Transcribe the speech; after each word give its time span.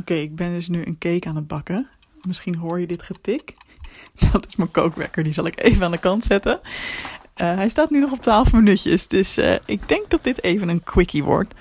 Oké, 0.00 0.14
ik 0.14 0.36
ben 0.36 0.52
dus 0.52 0.68
nu 0.68 0.86
een 0.86 0.98
cake 0.98 1.28
aan 1.28 1.36
het 1.36 1.46
bakken. 1.46 1.88
Misschien 2.22 2.54
hoor 2.54 2.80
je 2.80 2.86
dit 2.86 3.02
getik. 3.02 3.54
Dat 4.32 4.46
is 4.46 4.56
mijn 4.56 4.70
kookwekker, 4.70 5.22
die 5.22 5.32
zal 5.32 5.46
ik 5.46 5.62
even 5.62 5.84
aan 5.84 5.90
de 5.90 5.98
kant 5.98 6.24
zetten. 6.24 6.60
Uh, 6.62 7.54
hij 7.54 7.68
staat 7.68 7.90
nu 7.90 8.00
nog 8.00 8.12
op 8.12 8.20
12 8.20 8.52
minuutjes, 8.52 9.08
dus 9.08 9.38
uh, 9.38 9.54
ik 9.64 9.88
denk 9.88 10.10
dat 10.10 10.24
dit 10.24 10.42
even 10.42 10.68
een 10.68 10.82
quickie 10.82 11.24
wordt. 11.24 11.54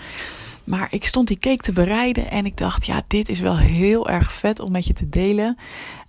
Maar 0.64 0.88
ik 0.92 1.06
stond 1.06 1.28
die 1.28 1.38
cake 1.38 1.64
te 1.64 1.72
bereiden 1.72 2.32
en 2.32 2.46
ik 2.46 2.58
dacht, 2.58 2.86
ja, 2.86 3.04
dit 3.08 3.30
is 3.30 3.40
wel 3.40 3.58
heel 3.58 4.10
erg 4.10 4.34
vet 4.34 4.60
om 4.60 4.72
met 4.72 4.86
je 4.86 4.94
te 4.94 5.10
delen. 5.10 5.58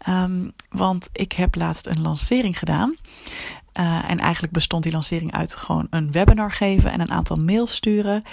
Um, 0.08 0.52
want 0.68 1.08
ik 1.12 1.32
heb 1.32 1.54
laatst 1.54 1.86
een 1.86 2.02
lancering 2.02 2.58
gedaan. 2.58 2.96
Uh, 3.80 4.10
en 4.10 4.18
eigenlijk 4.18 4.52
bestond 4.52 4.82
die 4.82 4.92
lancering 4.92 5.32
uit 5.32 5.56
gewoon 5.56 5.86
een 5.90 6.12
webinar 6.12 6.52
geven 6.52 6.92
en 6.92 7.00
een 7.00 7.10
aantal 7.10 7.36
mails 7.36 7.74
sturen. 7.74 8.24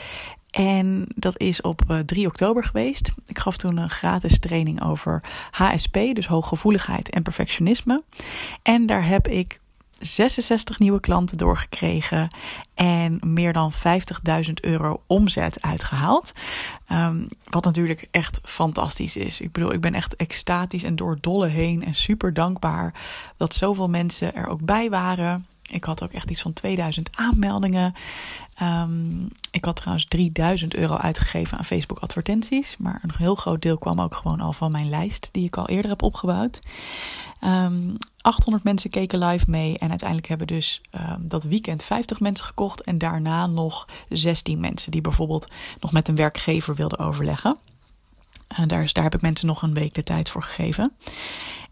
En 0.52 1.06
dat 1.16 1.40
is 1.40 1.62
op 1.62 2.04
3 2.06 2.22
eh, 2.22 2.28
oktober 2.28 2.64
geweest. 2.64 3.12
Ik 3.26 3.40
gaf 3.40 3.58
toen 3.58 3.78
een 3.78 3.90
gratis 3.90 4.40
training 4.40 4.84
over 4.84 5.24
HSP, 5.52 5.94
dus 5.94 6.28
hooggevoeligheid 6.28 7.10
en 7.10 7.24
perfectionisme. 7.24 8.04
En 8.62 8.86
daar 8.86 9.06
heb 9.06 9.28
ik 9.28 9.60
66 10.00 10.80
nieuwe 10.80 11.00
klanten 11.00 11.38
doorgekregen 11.38 12.36
en 12.74 13.20
meer 13.24 13.54
dan 13.54 13.72
50.000 13.74 14.54
euro 14.62 15.04
omzet 15.08 15.62
uitgehaald. 15.62 16.32
Um, 16.92 17.28
wat 17.50 17.64
natuurlijk 17.64 18.08
echt 18.12 18.40
fantastisch 18.44 19.16
is. 19.16 19.42
Ik 19.42 19.52
bedoel, 19.52 19.74
ik 19.74 19.82
ben 19.82 19.94
echt 19.94 20.16
extatisch 20.16 20.84
en 20.84 20.96
door 20.96 21.18
dolle 21.22 21.48
heen 21.48 21.86
en 21.86 21.96
super 21.96 22.34
dankbaar 22.34 22.94
dat 23.38 23.54
zoveel 23.54 23.90
mensen 23.90 24.36
er 24.36 24.48
ook 24.48 24.62
bij 24.66 24.90
waren. 24.90 25.46
Ik 25.72 25.84
had 25.84 26.04
ook 26.04 26.12
echt 26.12 26.30
iets 26.30 26.42
van 26.42 26.54
2000 26.54 27.18
aanmeldingen. 27.18 27.94
Um, 28.62 29.28
ik 29.52 29.66
had 29.66 29.76
trouwens 29.76 30.06
3000 30.06 30.76
euro 30.76 30.96
uitgegeven 30.96 31.58
aan 31.58 31.66
Facebook 31.66 32.00
advertenties. 32.00 32.76
Maar 32.78 33.00
een 33.04 33.14
heel 33.18 33.36
groot 33.36 33.62
deel 33.62 33.78
kwam 33.78 34.02
ook 34.02 34.16
gewoon 34.16 34.42
al 34.42 34.54
van 34.54 34.72
mijn 34.72 34.90
lijst 34.90 35.30
die 35.32 35.46
ik 35.46 35.58
al 35.58 35.68
eerder 35.68 35.92
heb 35.92 36.02
opgebouwd. 36.02 36.60
Um, 37.44 37.50
ehm, 37.50 37.96
800 38.22 38.64
mensen 38.64 38.90
keken 38.90 39.26
live 39.26 39.46
mee. 39.50 39.78
En 39.78 39.90
uiteindelijk 39.90 40.28
hebben 40.28 40.48
dus 40.48 40.82
um, 40.92 41.28
dat 41.28 41.44
weekend 41.44 41.84
50 41.84 42.20
mensen 42.20 42.46
gekocht. 42.46 42.82
En 42.82 42.98
daarna 42.98 43.48
nog 43.48 43.88
16 44.10 44.60
mensen 44.60 44.92
die 44.92 45.02
bijvoorbeeld 45.02 45.52
nog 45.80 45.92
met 45.92 46.08
een 46.08 46.16
werkgever 46.16 46.76
wilden 46.76 47.00
overleggen. 47.00 47.58
En 48.48 48.68
daar, 48.68 48.90
daar 48.94 49.04
heb 49.04 49.16
ik 49.16 49.22
mensen 49.22 49.48
nog 49.48 49.62
een 49.62 49.74
week 49.74 49.94
de 49.94 50.04
tijd 50.04 50.30
voor 50.30 50.44
gegeven. 50.44 50.94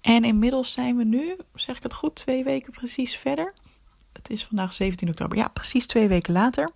En 0.02 0.23
inmiddels 0.23 0.72
zijn 0.72 0.97
we 0.97 1.03
nu, 1.03 1.35
zeg 1.53 1.78
ik 1.78 1.84
het 1.84 1.94
goed, 1.94 2.16
twee 2.16 2.44
weken 2.44 2.72
precies 2.72 3.16
verder. 3.16 3.53
Het 4.14 4.30
is 4.30 4.46
vandaag 4.46 4.74
17 4.74 5.08
oktober. 5.08 5.38
Ja, 5.38 5.47
precies 5.47 5.88
twee 5.88 6.08
weken 6.08 6.34
later. 6.34 6.70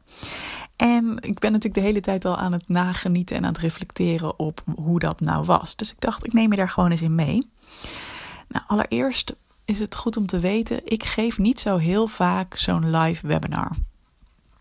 En 0.76 1.18
ik 1.22 1.40
ben 1.40 1.52
natuurlijk 1.52 1.82
de 1.82 1.88
hele 1.88 2.00
tijd 2.00 2.26
al 2.26 2.38
aan 2.38 2.52
het 2.52 2.68
nagenieten 2.68 3.36
en 3.36 3.46
aan 3.46 3.52
het 3.52 3.62
reflecteren 3.62 4.40
op 4.40 4.64
hoe 4.76 5.00
dat 5.00 5.20
nou 5.20 5.46
was. 5.46 5.76
Dus 5.76 5.92
ik 5.92 6.00
dacht, 6.00 6.26
ik 6.26 6.34
neem 6.34 6.52
je 6.52 6.58
daar 6.58 6.70
gewoon 6.70 6.92
eens 6.92 7.02
in 7.02 7.16
mee. 7.16 7.50
Nou, 8.48 8.66
allereerst 8.68 9.34
is 9.66 9.80
het 9.80 9.96
goed 9.96 10.18
om 10.18 10.26
te 10.26 10.40
weten, 10.40 10.82
ik 10.84 11.04
geef 11.04 11.38
niet 11.38 11.60
zo 11.60 11.78
heel 11.78 12.08
vaak 12.08 12.58
zo'n 12.58 12.96
live 12.96 13.28
webinar. 13.28 13.72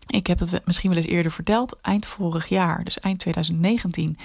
Ik 0.07 0.27
heb 0.27 0.39
het 0.39 0.65
misschien 0.65 0.89
wel 0.89 0.99
eens 0.99 1.11
eerder 1.11 1.31
verteld. 1.31 1.79
Eind 1.81 2.05
vorig 2.05 2.47
jaar, 2.47 2.83
dus 2.83 2.99
eind 2.99 3.19
2019, 3.19 4.17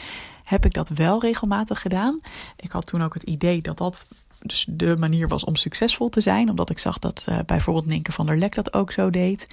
heb 0.44 0.64
ik 0.64 0.74
dat 0.74 0.88
wel 0.88 1.20
regelmatig 1.20 1.80
gedaan. 1.80 2.20
Ik 2.56 2.70
had 2.70 2.86
toen 2.86 3.02
ook 3.02 3.14
het 3.14 3.22
idee 3.22 3.60
dat 3.62 3.76
dat 3.76 4.06
dus 4.40 4.66
de 4.68 4.96
manier 4.96 5.28
was 5.28 5.44
om 5.44 5.56
succesvol 5.56 6.08
te 6.08 6.20
zijn. 6.20 6.50
Omdat 6.50 6.70
ik 6.70 6.78
zag 6.78 6.98
dat 6.98 7.26
uh, 7.28 7.38
bijvoorbeeld 7.46 7.86
Ninke 7.86 8.12
van 8.12 8.26
der 8.26 8.36
Lek 8.36 8.54
dat 8.54 8.72
ook 8.74 8.92
zo 8.92 9.10
deed. 9.10 9.46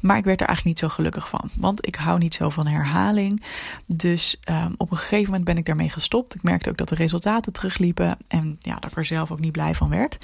Maar 0.00 0.16
ik 0.16 0.24
werd 0.24 0.40
er 0.40 0.46
eigenlijk 0.46 0.76
niet 0.76 0.90
zo 0.90 0.94
gelukkig 0.94 1.28
van. 1.28 1.50
Want 1.56 1.86
ik 1.86 1.94
hou 1.94 2.18
niet 2.18 2.34
zo 2.34 2.48
van 2.48 2.66
herhaling. 2.66 3.44
Dus 3.86 4.40
um, 4.50 4.74
op 4.76 4.90
een 4.90 4.96
gegeven 4.96 5.24
moment 5.24 5.44
ben 5.44 5.56
ik 5.56 5.66
daarmee 5.66 5.90
gestopt. 5.90 6.34
Ik 6.34 6.42
merkte 6.42 6.70
ook 6.70 6.76
dat 6.76 6.88
de 6.88 6.94
resultaten 6.94 7.52
terugliepen. 7.52 8.16
En 8.28 8.56
ja, 8.60 8.74
dat 8.74 8.90
ik 8.90 8.96
er 8.96 9.04
zelf 9.04 9.30
ook 9.30 9.40
niet 9.40 9.52
blij 9.52 9.74
van 9.74 9.88
werd. 9.88 10.18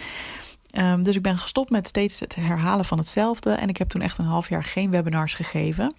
Um, 0.78 1.02
dus 1.02 1.16
ik 1.16 1.22
ben 1.22 1.38
gestopt 1.38 1.70
met 1.70 1.88
steeds 1.88 2.20
het 2.20 2.34
herhalen 2.34 2.84
van 2.84 2.98
hetzelfde. 2.98 3.50
En 3.50 3.68
ik 3.68 3.76
heb 3.76 3.88
toen 3.88 4.00
echt 4.00 4.18
een 4.18 4.24
half 4.24 4.48
jaar 4.48 4.64
geen 4.64 4.90
webinars 4.90 5.34
gegeven. 5.34 5.94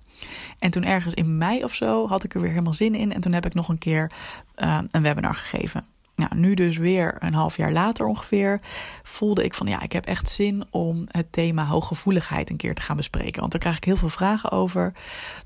En 0.59 0.71
toen 0.71 0.83
ergens 0.83 1.13
in 1.13 1.37
mei 1.37 1.63
of 1.63 1.75
zo 1.75 2.07
had 2.07 2.23
ik 2.23 2.33
er 2.33 2.41
weer 2.41 2.49
helemaal 2.49 2.73
zin 2.73 2.95
in. 2.95 3.13
En 3.13 3.21
toen 3.21 3.33
heb 3.33 3.45
ik 3.45 3.53
nog 3.53 3.69
een 3.69 3.77
keer 3.77 4.11
uh, 4.57 4.79
een 4.91 5.03
webinar 5.03 5.35
gegeven. 5.35 5.85
Nou, 6.15 6.35
nu 6.35 6.53
dus 6.53 6.77
weer 6.77 7.15
een 7.19 7.33
half 7.33 7.57
jaar 7.57 7.71
later 7.71 8.05
ongeveer, 8.05 8.59
voelde 9.03 9.43
ik 9.43 9.53
van 9.53 9.67
ja, 9.67 9.81
ik 9.81 9.91
heb 9.91 10.05
echt 10.05 10.29
zin 10.29 10.63
om 10.69 11.05
het 11.07 11.31
thema 11.31 11.65
hooggevoeligheid 11.65 12.49
een 12.49 12.57
keer 12.57 12.75
te 12.75 12.81
gaan 12.81 12.95
bespreken. 12.95 13.39
Want 13.39 13.51
daar 13.51 13.61
krijg 13.61 13.77
ik 13.77 13.83
heel 13.83 13.97
veel 13.97 14.09
vragen 14.09 14.51
over. 14.51 14.93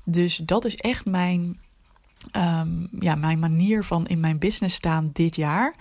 Dus 0.04 0.36
dat 0.36 0.64
is 0.64 0.76
echt 0.76 1.04
mijn, 1.04 1.60
um, 2.36 2.88
ja, 3.00 3.14
mijn 3.14 3.38
manier 3.38 3.84
van 3.84 4.06
in 4.06 4.20
mijn 4.20 4.38
business 4.38 4.76
staan 4.76 5.10
dit 5.12 5.36
jaar. 5.36 5.74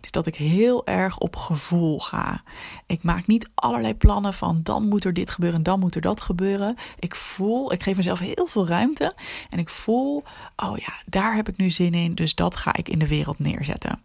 Is 0.00 0.10
dat 0.10 0.26
ik 0.26 0.36
heel 0.36 0.86
erg 0.86 1.18
op 1.18 1.36
gevoel 1.36 2.00
ga. 2.00 2.42
Ik 2.86 3.02
maak 3.02 3.26
niet 3.26 3.48
allerlei 3.54 3.94
plannen 3.94 4.34
van 4.34 4.60
dan 4.62 4.88
moet 4.88 5.04
er 5.04 5.12
dit 5.12 5.30
gebeuren 5.30 5.58
en 5.58 5.64
dan 5.64 5.80
moet 5.80 5.94
er 5.94 6.00
dat 6.00 6.20
gebeuren. 6.20 6.76
Ik 6.98 7.14
voel, 7.14 7.72
ik 7.72 7.82
geef 7.82 7.96
mezelf 7.96 8.18
heel 8.18 8.46
veel 8.46 8.66
ruimte. 8.66 9.14
En 9.48 9.58
ik 9.58 9.68
voel, 9.68 10.22
oh 10.56 10.76
ja, 10.76 10.92
daar 11.06 11.34
heb 11.34 11.48
ik 11.48 11.56
nu 11.56 11.70
zin 11.70 11.94
in. 11.94 12.14
Dus 12.14 12.34
dat 12.34 12.56
ga 12.56 12.76
ik 12.76 12.88
in 12.88 12.98
de 12.98 13.08
wereld 13.08 13.38
neerzetten. 13.38 14.02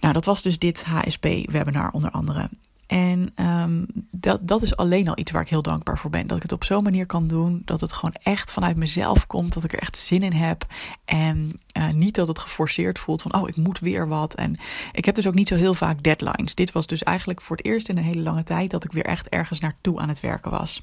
Nou, 0.00 0.14
dat 0.14 0.24
was 0.24 0.42
dus 0.42 0.58
dit 0.58 0.84
HSP-webinar 0.84 1.90
onder 1.90 2.10
andere. 2.10 2.48
En 2.92 3.32
um, 3.46 3.86
dat, 4.10 4.48
dat 4.48 4.62
is 4.62 4.76
alleen 4.76 5.08
al 5.08 5.18
iets 5.18 5.30
waar 5.30 5.42
ik 5.42 5.48
heel 5.48 5.62
dankbaar 5.62 5.98
voor 5.98 6.10
ben. 6.10 6.26
Dat 6.26 6.36
ik 6.36 6.42
het 6.42 6.52
op 6.52 6.64
zo'n 6.64 6.82
manier 6.82 7.06
kan 7.06 7.28
doen. 7.28 7.62
Dat 7.64 7.80
het 7.80 7.92
gewoon 7.92 8.14
echt 8.22 8.50
vanuit 8.50 8.76
mezelf 8.76 9.26
komt. 9.26 9.52
Dat 9.52 9.64
ik 9.64 9.72
er 9.72 9.78
echt 9.78 9.96
zin 9.96 10.22
in 10.22 10.32
heb. 10.32 10.66
En 11.04 11.60
uh, 11.78 11.88
niet 11.88 12.14
dat 12.14 12.28
het 12.28 12.38
geforceerd 12.38 12.98
voelt 12.98 13.22
van, 13.22 13.34
oh, 13.34 13.48
ik 13.48 13.56
moet 13.56 13.78
weer 13.78 14.08
wat. 14.08 14.34
En 14.34 14.56
ik 14.92 15.04
heb 15.04 15.14
dus 15.14 15.26
ook 15.26 15.34
niet 15.34 15.48
zo 15.48 15.54
heel 15.54 15.74
vaak 15.74 16.02
deadlines. 16.02 16.54
Dit 16.54 16.72
was 16.72 16.86
dus 16.86 17.02
eigenlijk 17.02 17.40
voor 17.40 17.56
het 17.56 17.66
eerst 17.66 17.88
in 17.88 17.96
een 17.96 18.04
hele 18.04 18.22
lange 18.22 18.44
tijd 18.44 18.70
dat 18.70 18.84
ik 18.84 18.92
weer 18.92 19.06
echt 19.06 19.28
ergens 19.28 19.60
naartoe 19.60 19.98
aan 19.98 20.08
het 20.08 20.20
werken 20.20 20.50
was. 20.50 20.82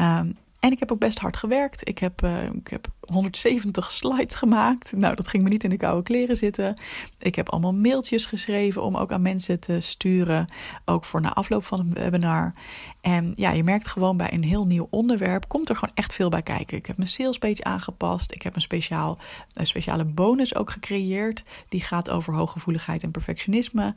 Um, 0.00 0.36
en 0.62 0.72
ik 0.72 0.78
heb 0.78 0.92
ook 0.92 0.98
best 0.98 1.18
hard 1.18 1.36
gewerkt. 1.36 1.88
Ik 1.88 1.98
heb, 1.98 2.24
uh, 2.24 2.42
ik 2.42 2.68
heb 2.68 2.86
170 3.00 3.90
slides 3.90 4.34
gemaakt. 4.34 4.92
Nou, 4.92 5.14
dat 5.14 5.28
ging 5.28 5.42
me 5.42 5.48
niet 5.48 5.64
in 5.64 5.70
de 5.70 5.76
koude 5.76 6.02
kleren 6.02 6.36
zitten. 6.36 6.80
Ik 7.18 7.34
heb 7.34 7.50
allemaal 7.50 7.72
mailtjes 7.72 8.24
geschreven 8.24 8.82
om 8.82 8.96
ook 8.96 9.12
aan 9.12 9.22
mensen 9.22 9.60
te 9.60 9.80
sturen. 9.80 10.52
Ook 10.84 11.04
voor 11.04 11.20
na 11.20 11.32
afloop 11.32 11.64
van 11.64 11.80
een 11.80 11.92
webinar. 11.92 12.54
En 13.00 13.32
ja, 13.36 13.50
je 13.50 13.64
merkt 13.64 13.88
gewoon 13.88 14.16
bij 14.16 14.32
een 14.32 14.44
heel 14.44 14.66
nieuw 14.66 14.86
onderwerp 14.90 15.48
komt 15.48 15.68
er 15.68 15.76
gewoon 15.76 15.94
echt 15.94 16.14
veel 16.14 16.28
bij 16.28 16.42
kijken. 16.42 16.76
Ik 16.76 16.86
heb 16.86 16.96
mijn 16.96 17.08
salespage 17.08 17.64
aangepast. 17.64 18.32
Ik 18.32 18.42
heb 18.42 18.54
een, 18.54 18.60
speciaal, 18.60 19.18
een 19.52 19.66
speciale 19.66 20.04
bonus 20.04 20.54
ook 20.54 20.70
gecreëerd. 20.70 21.44
Die 21.68 21.80
gaat 21.80 22.10
over 22.10 22.34
hooggevoeligheid 22.34 23.02
en 23.02 23.10
perfectionisme. 23.10 23.94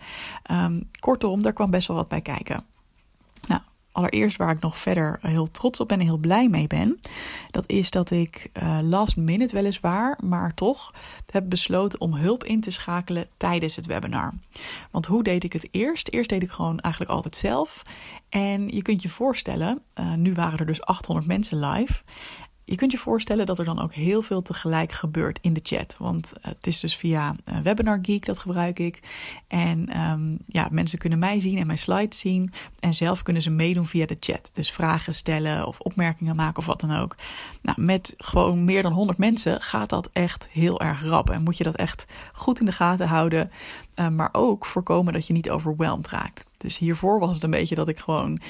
Um, 0.51 0.90
kortom, 1.00 1.44
daar 1.44 1.54
kwam 1.54 1.72
best 1.72 1.88
wel 1.88 1.98
wat 1.98 2.07
bij 2.07 2.22
kijken. 2.22 2.63
Nou, 3.48 3.62
allereerst 3.95 4.38
waar 4.38 4.51
ik 4.51 4.59
nog 4.59 4.77
verder 4.77 5.19
heel 5.21 5.51
trots 5.51 5.80
op 5.80 5.88
ben 5.88 6.00
en 6.00 6.06
heel 6.06 6.18
blij 6.18 6.47
mee 6.50 6.68
ben, 6.68 7.00
dat 7.51 7.63
is 7.68 7.89
dat 7.89 8.12
ik 8.12 8.50
uh, 8.63 8.80
last 8.81 9.18
minute 9.18 9.56
weliswaar, 9.56 10.18
maar 10.24 10.53
toch 10.53 10.94
heb 11.36 11.50
besloten 11.50 12.01
om 12.01 12.13
hulp 12.13 12.44
in 12.44 12.62
te 12.62 12.71
schakelen 12.71 13.27
tijdens 13.38 13.75
het 13.75 13.86
webinar. 13.86 14.33
Want 14.92 15.06
hoe 15.06 15.24
deed 15.24 15.44
ik 15.44 15.53
het 15.53 15.68
eerst? 15.71 16.07
Eerst 16.07 16.30
deed 16.30 16.44
ik 16.44 16.51
gewoon 16.51 16.80
eigenlijk 16.80 17.13
altijd 17.13 17.36
zelf. 17.36 17.83
En 18.30 18.68
je 18.68 18.81
kunt 18.81 19.01
je 19.01 19.09
voorstellen, 19.09 19.81
uh, 20.00 20.13
nu 20.13 20.33
waren 20.33 20.59
er 20.59 20.65
dus 20.65 20.81
800 20.81 21.27
mensen 21.27 21.59
live. 21.59 22.01
Je 22.66 22.76
kunt 22.76 22.92
je 22.92 22.98
voorstellen 22.98 23.46
dat 23.46 23.60
er 23.60 23.66
dan 23.66 23.82
ook 23.82 23.94
heel 23.94 24.22
veel 24.22 24.42
tegelijk 24.42 24.92
gebeurt 24.92 25.40
in 25.42 25.54
de 25.54 25.60
chat. 25.64 25.96
Want 26.00 26.34
het 26.42 26.68
is 26.68 26.80
dus 26.80 26.96
via 26.96 27.36
Webinar 27.64 28.00
Geek, 28.02 28.26
dat 28.26 28.40
gebruik 28.40 28.80
ik. 28.80 29.00
En 29.48 29.90
ehm, 29.90 30.36
ja, 30.48 30.68
mensen 30.72 30.98
kunnen 31.00 31.20
mij 31.20 31.40
zien 31.40 31.58
en 31.58 31.68
mijn 31.68 31.78
slides 31.78 32.20
zien. 32.20 32.54
En 32.80 32.94
zelf 32.94 33.24
kunnen 33.24 33.42
ze 33.42 33.50
meedoen 33.50 33.86
via 33.86 34.06
de 34.06 34.18
chat. 34.20 34.50
Dus 34.54 34.72
vragen 34.72 35.16
stellen 35.16 35.68
of 35.68 35.80
opmerkingen 35.80 36.36
maken 36.36 36.58
of 36.58 36.66
wat 36.66 36.80
dan 36.80 36.96
ook. 36.96 37.16
Nou, 37.62 37.82
met 37.82 38.14
gewoon 38.18 38.66
meer 38.66 38.82
dan 38.82 38.92
100 38.92 39.18
mensen 39.18 39.62
gaat 39.62 39.90
dat 39.90 40.10
echt 40.14 40.48
heel 40.52 40.82
erg 40.82 41.04
rap. 41.04 41.30
En 41.30 41.44
moet 41.44 41.58
je 41.58 41.64
dat 41.64 41.76
echt 41.76 42.06
goed 42.34 42.60
in 42.60 42.66
de 42.66 42.72
gaten 42.72 43.08
houden. 43.08 43.52
Uh, 43.95 44.07
maar 44.07 44.30
ook 44.31 44.65
voorkomen 44.65 45.13
dat 45.13 45.27
je 45.27 45.33
niet 45.33 45.50
overweldigd 45.50 46.12
raakt. 46.12 46.45
Dus 46.57 46.77
hiervoor 46.77 47.19
was 47.19 47.33
het 47.33 47.44
een 47.44 47.50
beetje 47.50 47.75
dat 47.75 47.88
ik 47.88 48.00
gewoon. 48.00 48.42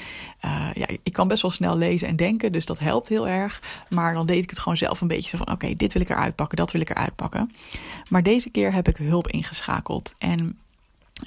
Uh, 0.44 0.68
ja, 0.74 0.86
ik 1.02 1.12
kan 1.12 1.28
best 1.28 1.42
wel 1.42 1.50
snel 1.50 1.76
lezen 1.76 2.08
en 2.08 2.16
denken, 2.16 2.52
dus 2.52 2.66
dat 2.66 2.78
helpt 2.78 3.08
heel 3.08 3.28
erg. 3.28 3.62
Maar 3.88 4.14
dan 4.14 4.26
deed 4.26 4.42
ik 4.42 4.50
het 4.50 4.58
gewoon 4.58 4.76
zelf 4.76 5.00
een 5.00 5.08
beetje 5.08 5.30
zo 5.36 5.44
van: 5.44 5.54
oké, 5.54 5.74
dit 5.74 5.92
wil 5.92 6.02
ik 6.02 6.10
eruit 6.10 6.34
pakken, 6.34 6.56
dat 6.56 6.72
wil 6.72 6.80
ik 6.80 6.90
eruit 6.90 7.16
pakken. 7.16 7.52
Maar 8.10 8.22
deze 8.22 8.50
keer 8.50 8.72
heb 8.72 8.88
ik 8.88 8.96
hulp 8.96 9.28
ingeschakeld. 9.28 10.14
En 10.18 10.58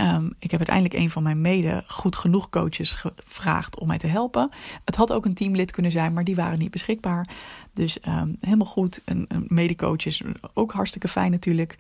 Um, 0.02 0.34
ik 0.40 0.52
heb 0.52 0.60
uiteindelijk 0.60 1.04
een 1.04 1.10
van 1.10 1.24
mijn 1.24 1.42
mede 1.42 1.84
goed 1.88 2.16
genoeg 2.16 2.50
coaches 2.50 2.92
gevraagd 2.92 3.80
om 3.80 3.88
mij 3.88 3.98
te 3.98 4.08
helpen. 4.08 4.52
Het 4.86 4.96
had 4.96 5.12
ook 5.12 5.26
een 5.26 5.34
teamlid 5.34 5.72
kunnen 5.72 5.92
zijn, 5.92 6.14
maar 6.14 6.24
die 6.24 6.36
waren 6.36 6.60
niet 6.60 6.72
beschikbaar. 6.72 7.30
Dus 7.74 7.98
um, 8.08 8.38
helemaal 8.40 8.68
goed. 8.68 9.02
Een, 9.06 9.26
een 9.28 9.46
mede-coach 9.48 10.06
is 10.06 10.22
ook 10.54 10.72
hartstikke 10.72 11.08
fijn 11.08 11.32
natuurlijk. 11.32 11.78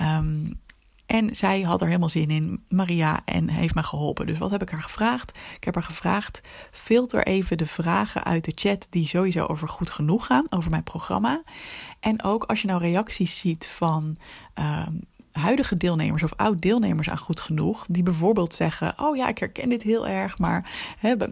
Um, 0.00 0.60
en 1.06 1.36
zij 1.36 1.60
had 1.60 1.80
er 1.80 1.86
helemaal 1.86 2.08
zin 2.08 2.30
in, 2.30 2.64
Maria, 2.68 3.20
en 3.24 3.48
heeft 3.48 3.74
me 3.74 3.82
geholpen. 3.82 4.26
Dus 4.26 4.38
wat 4.38 4.50
heb 4.50 4.62
ik 4.62 4.68
haar 4.68 4.82
gevraagd? 4.82 5.38
Ik 5.56 5.64
heb 5.64 5.74
haar 5.74 5.84
gevraagd: 5.84 6.40
filter 6.70 7.26
even 7.26 7.58
de 7.58 7.66
vragen 7.66 8.24
uit 8.24 8.44
de 8.44 8.52
chat 8.54 8.86
die 8.90 9.08
sowieso 9.08 9.44
over 9.44 9.68
goed 9.68 9.90
genoeg 9.90 10.26
gaan, 10.26 10.46
over 10.50 10.70
mijn 10.70 10.82
programma. 10.82 11.42
En 12.00 12.22
ook 12.22 12.44
als 12.44 12.60
je 12.60 12.66
nou 12.66 12.80
reacties 12.80 13.38
ziet 13.38 13.66
van 13.66 14.16
huidige 15.40 15.76
deelnemers 15.76 16.22
of 16.22 16.32
oud-deelnemers 16.36 17.10
aan 17.10 17.18
Goed 17.18 17.40
Genoeg, 17.40 17.84
die 17.88 18.02
bijvoorbeeld 18.02 18.54
zeggen: 18.54 18.94
Oh 18.96 19.16
ja, 19.16 19.28
ik 19.28 19.38
herken 19.38 19.68
dit 19.68 19.82
heel 19.82 20.06
erg, 20.06 20.38
maar 20.38 20.70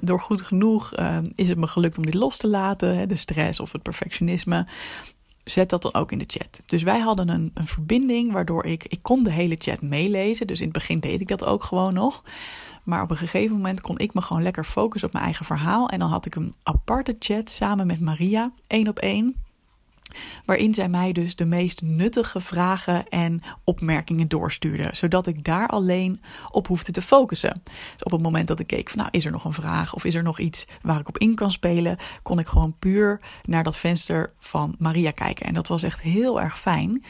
door 0.00 0.20
goed 0.20 0.42
genoeg 0.42 0.98
uh, 0.98 1.18
is 1.34 1.48
het 1.48 1.58
me 1.58 1.66
gelukt 1.66 1.98
om 1.98 2.04
dit 2.04 2.14
los 2.14 2.36
te 2.36 2.48
laten, 2.48 3.08
de 3.08 3.16
stress 3.16 3.60
of 3.60 3.72
het 3.72 3.82
perfectionisme. 3.82 4.66
Zet 5.44 5.70
dat 5.70 5.82
dan 5.82 5.94
ook 5.94 6.12
in 6.12 6.18
de 6.18 6.24
chat. 6.26 6.62
Dus 6.66 6.82
wij 6.82 6.98
hadden 6.98 7.28
een, 7.28 7.50
een 7.54 7.66
verbinding 7.66 8.32
waardoor 8.32 8.64
ik, 8.64 8.84
ik 8.84 8.98
kon 9.02 9.22
de 9.22 9.30
hele 9.30 9.56
chat 9.58 9.80
meelezen. 9.80 10.46
Dus 10.46 10.58
in 10.58 10.64
het 10.64 10.72
begin 10.72 11.00
deed 11.00 11.20
ik 11.20 11.28
dat 11.28 11.44
ook 11.44 11.64
gewoon 11.64 11.94
nog. 11.94 12.22
Maar 12.82 13.02
op 13.02 13.10
een 13.10 13.16
gegeven 13.16 13.56
moment 13.56 13.80
kon 13.80 13.98
ik 13.98 14.14
me 14.14 14.20
gewoon 14.22 14.42
lekker 14.42 14.64
focussen 14.64 15.08
op 15.08 15.14
mijn 15.14 15.24
eigen 15.24 15.44
verhaal. 15.44 15.88
En 15.88 15.98
dan 15.98 16.08
had 16.08 16.26
ik 16.26 16.34
een 16.34 16.52
aparte 16.62 17.16
chat 17.18 17.50
samen 17.50 17.86
met 17.86 18.00
Maria, 18.00 18.52
één 18.66 18.88
op 18.88 18.98
één 18.98 19.36
waarin 20.44 20.74
zij 20.74 20.88
mij 20.88 21.12
dus 21.12 21.36
de 21.36 21.44
meest 21.44 21.82
nuttige 21.82 22.40
vragen 22.40 23.08
en 23.08 23.40
opmerkingen 23.64 24.28
doorstuurde, 24.28 24.88
zodat 24.92 25.26
ik 25.26 25.44
daar 25.44 25.68
alleen 25.68 26.22
op 26.50 26.66
hoefde 26.66 26.92
te 26.92 27.02
focussen. 27.02 27.62
Dus 27.64 28.02
op 28.02 28.12
het 28.12 28.22
moment 28.22 28.48
dat 28.48 28.60
ik 28.60 28.66
keek 28.66 28.90
van 28.90 28.98
nou 28.98 29.10
is 29.12 29.24
er 29.24 29.30
nog 29.30 29.44
een 29.44 29.52
vraag 29.52 29.94
of 29.94 30.04
is 30.04 30.14
er 30.14 30.22
nog 30.22 30.38
iets 30.38 30.66
waar 30.82 31.00
ik 31.00 31.08
op 31.08 31.18
in 31.18 31.34
kan 31.34 31.52
spelen, 31.52 31.98
kon 32.22 32.38
ik 32.38 32.46
gewoon 32.46 32.76
puur 32.78 33.20
naar 33.44 33.64
dat 33.64 33.76
venster 33.76 34.32
van 34.38 34.74
Maria 34.78 35.10
kijken 35.10 35.46
en 35.46 35.54
dat 35.54 35.68
was 35.68 35.82
echt 35.82 36.00
heel 36.00 36.40
erg 36.40 36.58
fijn. 36.58 37.04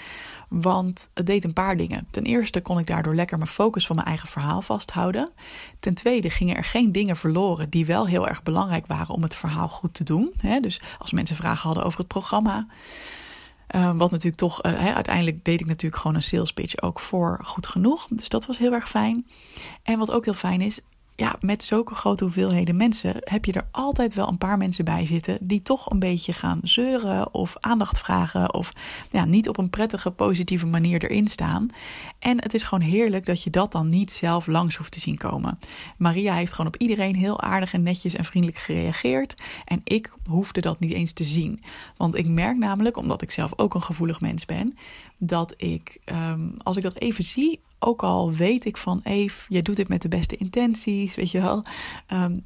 Want 0.54 1.10
het 1.14 1.26
deed 1.26 1.44
een 1.44 1.52
paar 1.52 1.76
dingen. 1.76 2.06
Ten 2.10 2.22
eerste 2.22 2.60
kon 2.60 2.78
ik 2.78 2.86
daardoor 2.86 3.14
lekker 3.14 3.38
mijn 3.38 3.50
focus 3.50 3.86
van 3.86 3.96
mijn 3.96 4.08
eigen 4.08 4.28
verhaal 4.28 4.62
vasthouden. 4.62 5.30
Ten 5.80 5.94
tweede 5.94 6.30
gingen 6.30 6.56
er 6.56 6.64
geen 6.64 6.92
dingen 6.92 7.16
verloren 7.16 7.70
die 7.70 7.86
wel 7.86 8.06
heel 8.06 8.28
erg 8.28 8.42
belangrijk 8.42 8.86
waren 8.86 9.14
om 9.14 9.22
het 9.22 9.36
verhaal 9.36 9.68
goed 9.68 9.94
te 9.94 10.04
doen. 10.04 10.34
Dus 10.60 10.80
als 10.98 11.12
mensen 11.12 11.36
vragen 11.36 11.66
hadden 11.66 11.84
over 11.84 11.98
het 11.98 12.08
programma. 12.08 12.66
Ehm, 13.66 13.96
wat 13.96 14.10
natuurlijk 14.10 14.36
toch, 14.36 14.64
uh, 14.64 14.94
uiteindelijk 14.94 15.44
deed 15.44 15.60
ik 15.60 15.66
natuurlijk 15.66 16.02
gewoon 16.02 16.16
een 16.16 16.22
sales 16.22 16.52
pitch 16.52 16.80
ook 16.80 17.00
voor 17.00 17.40
goed 17.44 17.66
genoeg. 17.66 18.06
Dus 18.10 18.28
dat 18.28 18.46
was 18.46 18.58
heel 18.58 18.72
erg 18.72 18.88
fijn. 18.88 19.26
En 19.82 19.98
wat 19.98 20.10
ook 20.10 20.24
heel 20.24 20.34
fijn 20.34 20.60
is, 20.60 20.80
ja, 21.16 21.36
met 21.40 21.64
zulke 21.64 21.94
grote 21.94 22.24
hoeveelheden 22.24 22.76
mensen 22.76 23.14
heb 23.18 23.44
je 23.44 23.52
er 23.52 23.66
altijd 23.70 24.14
wel 24.14 24.28
een 24.28 24.38
paar 24.38 24.58
mensen 24.58 24.84
bij 24.84 25.06
zitten 25.06 25.38
die 25.40 25.62
toch 25.62 25.90
een 25.90 25.98
beetje 25.98 26.32
gaan 26.32 26.60
zeuren 26.62 27.34
of 27.34 27.56
aandacht 27.60 27.98
vragen 27.98 28.54
of 28.54 28.72
ja, 29.10 29.24
niet 29.24 29.48
op 29.48 29.58
een 29.58 29.70
prettige, 29.70 30.10
positieve 30.10 30.66
manier 30.66 31.04
erin 31.04 31.28
staan. 31.28 31.68
En 32.18 32.42
het 32.42 32.54
is 32.54 32.62
gewoon 32.62 32.88
heerlijk 32.88 33.26
dat 33.26 33.42
je 33.42 33.50
dat 33.50 33.72
dan 33.72 33.88
niet 33.88 34.10
zelf 34.10 34.46
langs 34.46 34.76
hoeft 34.76 34.92
te 34.92 35.00
zien 35.00 35.16
komen. 35.16 35.58
Maria 35.96 36.34
heeft 36.34 36.52
gewoon 36.52 36.66
op 36.74 36.80
iedereen 36.80 37.16
heel 37.16 37.40
aardig 37.40 37.72
en 37.72 37.82
netjes 37.82 38.14
en 38.14 38.24
vriendelijk 38.24 38.58
gereageerd 38.58 39.42
en 39.64 39.80
ik 39.84 40.12
hoefde 40.28 40.60
dat 40.60 40.80
niet 40.80 40.92
eens 40.92 41.12
te 41.12 41.24
zien. 41.24 41.62
Want 41.96 42.16
ik 42.16 42.28
merk 42.28 42.56
namelijk, 42.56 42.96
omdat 42.96 43.22
ik 43.22 43.30
zelf 43.30 43.52
ook 43.56 43.74
een 43.74 43.82
gevoelig 43.82 44.20
mens 44.20 44.44
ben, 44.44 44.76
dat 45.18 45.54
ik, 45.56 45.98
ehm, 46.04 46.48
als 46.62 46.76
ik 46.76 46.82
dat 46.82 46.98
even 46.98 47.24
zie, 47.24 47.60
ook 47.82 48.02
al 48.02 48.32
weet 48.32 48.64
ik 48.64 48.76
van 48.76 49.00
Eve, 49.02 49.44
jij 49.48 49.62
doet 49.62 49.76
dit 49.76 49.88
met 49.88 50.02
de 50.02 50.08
beste 50.08 50.36
intenties, 50.36 51.14
weet 51.14 51.30
je 51.30 51.40
wel. 51.40 51.64
Ehm, 52.06 52.36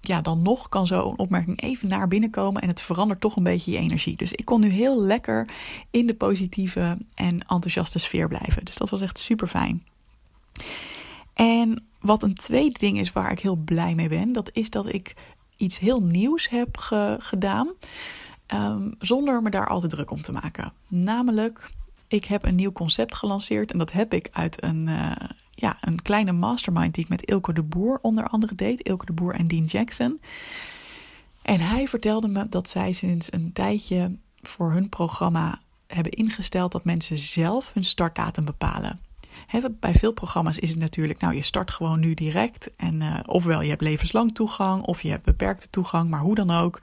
ja, 0.00 0.20
dan 0.20 0.42
nog 0.42 0.68
kan 0.68 0.86
zo'n 0.86 1.18
opmerking 1.18 1.60
even 1.60 1.88
naar 1.88 2.08
binnen 2.08 2.30
komen 2.30 2.62
en 2.62 2.68
het 2.68 2.80
verandert 2.80 3.20
toch 3.20 3.36
een 3.36 3.42
beetje 3.42 3.70
je 3.70 3.78
energie. 3.78 4.16
Dus 4.16 4.32
ik 4.32 4.44
kon 4.44 4.60
nu 4.60 4.68
heel 4.68 5.02
lekker 5.02 5.48
in 5.90 6.06
de 6.06 6.14
positieve 6.14 6.98
en 7.14 7.40
enthousiaste 7.40 7.98
sfeer 7.98 8.28
blijven. 8.28 8.64
Dus 8.64 8.76
dat 8.76 8.90
was 8.90 9.00
echt 9.00 9.18
super 9.18 9.48
fijn. 9.48 9.84
En 11.34 11.86
wat 12.00 12.22
een 12.22 12.34
tweede 12.34 12.78
ding 12.78 12.98
is 12.98 13.12
waar 13.12 13.32
ik 13.32 13.40
heel 13.40 13.56
blij 13.56 13.94
mee 13.94 14.08
ben, 14.08 14.32
dat 14.32 14.50
is 14.52 14.70
dat 14.70 14.92
ik 14.92 15.14
iets 15.56 15.78
heel 15.78 16.02
nieuws 16.02 16.48
heb 16.48 16.76
gedaan. 17.18 17.68
Um, 18.54 18.94
zonder 18.98 19.42
me 19.42 19.50
daar 19.50 19.68
altijd 19.68 19.92
druk 19.92 20.10
om 20.10 20.22
te 20.22 20.32
maken. 20.32 20.72
Namelijk 20.88 21.70
ik 22.14 22.24
heb 22.24 22.44
een 22.44 22.54
nieuw 22.54 22.72
concept 22.72 23.14
gelanceerd 23.14 23.72
en 23.72 23.78
dat 23.78 23.92
heb 23.92 24.14
ik 24.14 24.28
uit 24.32 24.62
een, 24.62 24.86
uh, 24.86 25.12
ja, 25.50 25.76
een 25.80 26.02
kleine 26.02 26.32
mastermind 26.32 26.94
die 26.94 27.04
ik 27.04 27.10
met 27.10 27.22
Ilko 27.22 27.52
de 27.52 27.62
Boer 27.62 27.98
onder 28.02 28.26
andere 28.26 28.54
deed. 28.54 28.82
Ilko 28.82 29.04
de 29.04 29.12
Boer 29.12 29.34
en 29.34 29.48
Dean 29.48 29.64
Jackson. 29.64 30.20
En 31.42 31.60
hij 31.60 31.88
vertelde 31.88 32.28
me 32.28 32.48
dat 32.48 32.68
zij 32.68 32.92
sinds 32.92 33.32
een 33.32 33.52
tijdje 33.52 34.16
voor 34.42 34.72
hun 34.72 34.88
programma 34.88 35.58
hebben 35.86 36.12
ingesteld 36.12 36.72
dat 36.72 36.84
mensen 36.84 37.18
zelf 37.18 37.70
hun 37.72 37.84
startdatum 37.84 38.44
bepalen 38.44 38.98
bij 39.80 39.94
veel 39.94 40.12
programma's 40.12 40.58
is 40.58 40.70
het 40.70 40.78
natuurlijk, 40.78 41.20
nou 41.20 41.34
je 41.34 41.42
start 41.42 41.70
gewoon 41.70 42.00
nu 42.00 42.14
direct. 42.14 42.70
En 42.76 43.00
uh, 43.00 43.20
ofwel 43.26 43.62
je 43.62 43.68
hebt 43.68 43.82
levenslang 43.82 44.34
toegang 44.34 44.82
of 44.82 45.02
je 45.02 45.10
hebt 45.10 45.24
beperkte 45.24 45.70
toegang, 45.70 46.10
maar 46.10 46.20
hoe 46.20 46.34
dan 46.34 46.50
ook. 46.50 46.80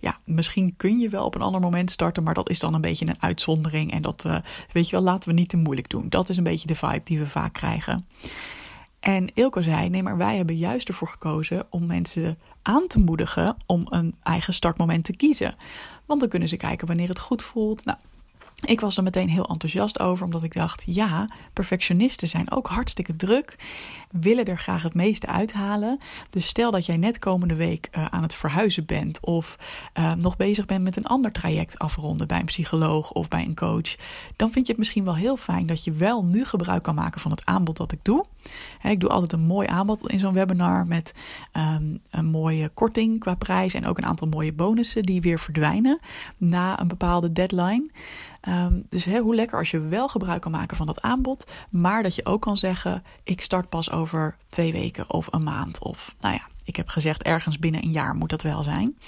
Ja, 0.00 0.18
misschien 0.24 0.76
kun 0.76 0.98
je 0.98 1.08
wel 1.08 1.24
op 1.24 1.34
een 1.34 1.42
ander 1.42 1.60
moment 1.60 1.90
starten, 1.90 2.22
maar 2.22 2.34
dat 2.34 2.50
is 2.50 2.58
dan 2.58 2.74
een 2.74 2.80
beetje 2.80 3.06
een 3.06 3.22
uitzondering. 3.22 3.92
En 3.92 4.02
dat, 4.02 4.24
uh, 4.26 4.36
weet 4.72 4.88
je 4.88 4.96
wel, 4.96 5.04
laten 5.04 5.28
we 5.28 5.34
niet 5.34 5.48
te 5.48 5.56
moeilijk 5.56 5.88
doen. 5.88 6.08
Dat 6.08 6.28
is 6.28 6.36
een 6.36 6.44
beetje 6.44 6.66
de 6.66 6.74
vibe 6.74 7.00
die 7.04 7.18
we 7.18 7.26
vaak 7.26 7.52
krijgen. 7.52 8.06
En 9.00 9.34
Ilko 9.34 9.62
zei: 9.62 9.88
nee, 9.88 10.02
maar 10.02 10.16
wij 10.16 10.36
hebben 10.36 10.56
juist 10.56 10.88
ervoor 10.88 11.08
gekozen 11.08 11.66
om 11.70 11.86
mensen 11.86 12.38
aan 12.62 12.86
te 12.86 12.98
moedigen 12.98 13.56
om 13.66 13.86
een 13.90 14.14
eigen 14.22 14.54
startmoment 14.54 15.04
te 15.04 15.16
kiezen. 15.16 15.54
Want 16.06 16.20
dan 16.20 16.28
kunnen 16.28 16.48
ze 16.48 16.56
kijken 16.56 16.86
wanneer 16.86 17.08
het 17.08 17.18
goed 17.18 17.42
voelt. 17.42 17.84
Nou, 17.84 17.98
ik 18.66 18.80
was 18.80 18.96
er 18.96 19.02
meteen 19.02 19.28
heel 19.28 19.48
enthousiast 19.48 20.00
over, 20.00 20.24
omdat 20.24 20.42
ik 20.42 20.52
dacht: 20.52 20.82
ja, 20.86 21.28
perfectionisten 21.52 22.28
zijn 22.28 22.50
ook 22.50 22.66
hartstikke 22.66 23.16
druk, 23.16 23.56
willen 24.10 24.44
er 24.44 24.58
graag 24.58 24.82
het 24.82 24.94
meeste 24.94 25.26
uithalen. 25.26 25.98
Dus 26.30 26.46
stel 26.46 26.70
dat 26.70 26.86
jij 26.86 26.96
net 26.96 27.18
komende 27.18 27.54
week 27.54 27.88
uh, 27.96 28.04
aan 28.04 28.22
het 28.22 28.34
verhuizen 28.34 28.84
bent 28.84 29.20
of 29.20 29.58
uh, 29.98 30.12
nog 30.12 30.36
bezig 30.36 30.66
bent 30.66 30.82
met 30.82 30.96
een 30.96 31.06
ander 31.06 31.32
traject 31.32 31.78
afronden 31.78 32.26
bij 32.26 32.38
een 32.38 32.44
psycholoog 32.44 33.12
of 33.12 33.28
bij 33.28 33.44
een 33.44 33.54
coach, 33.54 33.96
dan 34.36 34.50
vind 34.52 34.66
je 34.66 34.72
het 34.72 34.78
misschien 34.78 35.04
wel 35.04 35.16
heel 35.16 35.36
fijn 35.36 35.66
dat 35.66 35.84
je 35.84 35.92
wel 35.92 36.24
nu 36.24 36.44
gebruik 36.44 36.82
kan 36.82 36.94
maken 36.94 37.20
van 37.20 37.30
het 37.30 37.44
aanbod 37.44 37.76
dat 37.76 37.92
ik 37.92 37.98
doe. 38.02 38.24
ik 38.82 39.00
doe 39.00 39.10
altijd 39.10 39.32
een 39.32 39.46
mooi 39.46 39.68
aanbod 39.68 40.10
in 40.10 40.18
zo'n 40.18 40.32
webinar 40.32 40.86
met 40.86 41.12
um, 41.56 42.00
een 42.10 42.26
mooie 42.26 42.68
korting 42.68 43.20
qua 43.20 43.34
prijs 43.34 43.74
en 43.74 43.86
ook 43.86 43.98
een 43.98 44.06
aantal 44.06 44.28
mooie 44.28 44.52
bonussen 44.52 45.02
die 45.02 45.20
weer 45.20 45.38
verdwijnen 45.38 45.98
na 46.36 46.80
een 46.80 46.88
bepaalde 46.88 47.32
deadline. 47.32 47.90
Um, 48.48 48.86
dus 48.88 49.04
hoe 49.04 49.34
lekker 49.34 49.58
als 49.58 49.70
je 49.70 49.80
wel 49.80 50.08
gebruik 50.08 50.40
kan 50.40 50.50
maken 50.50 50.76
van 50.76 50.86
dat 50.86 51.02
aanbod, 51.02 51.44
maar 51.70 52.02
dat 52.02 52.14
je 52.14 52.26
ook 52.26 52.40
kan 52.40 52.56
zeggen: 52.56 53.04
ik 53.22 53.40
start 53.40 53.68
pas 53.68 53.90
over 53.90 54.36
twee 54.48 54.72
weken 54.72 55.10
of 55.10 55.28
een 55.30 55.42
maand. 55.42 55.78
Of 55.78 56.14
nou 56.20 56.34
ja, 56.34 56.48
ik 56.64 56.76
heb 56.76 56.88
gezegd 56.88 57.22
ergens 57.22 57.58
binnen 57.58 57.84
een 57.84 57.90
jaar 57.90 58.14
moet 58.14 58.30
dat 58.30 58.42
wel 58.42 58.62
zijn. 58.62 58.98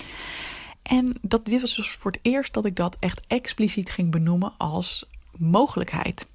En 0.83 1.17
dat, 1.23 1.45
dit 1.45 1.61
was 1.61 1.77
dus 1.77 1.91
voor 1.91 2.11
het 2.11 2.21
eerst 2.23 2.55
dat 2.55 2.65
ik 2.65 2.77
dat 2.77 2.97
echt 2.99 3.21
expliciet 3.27 3.91
ging 3.91 4.11
benoemen 4.11 4.53
als 4.57 5.07
mogelijkheid. 5.37 6.27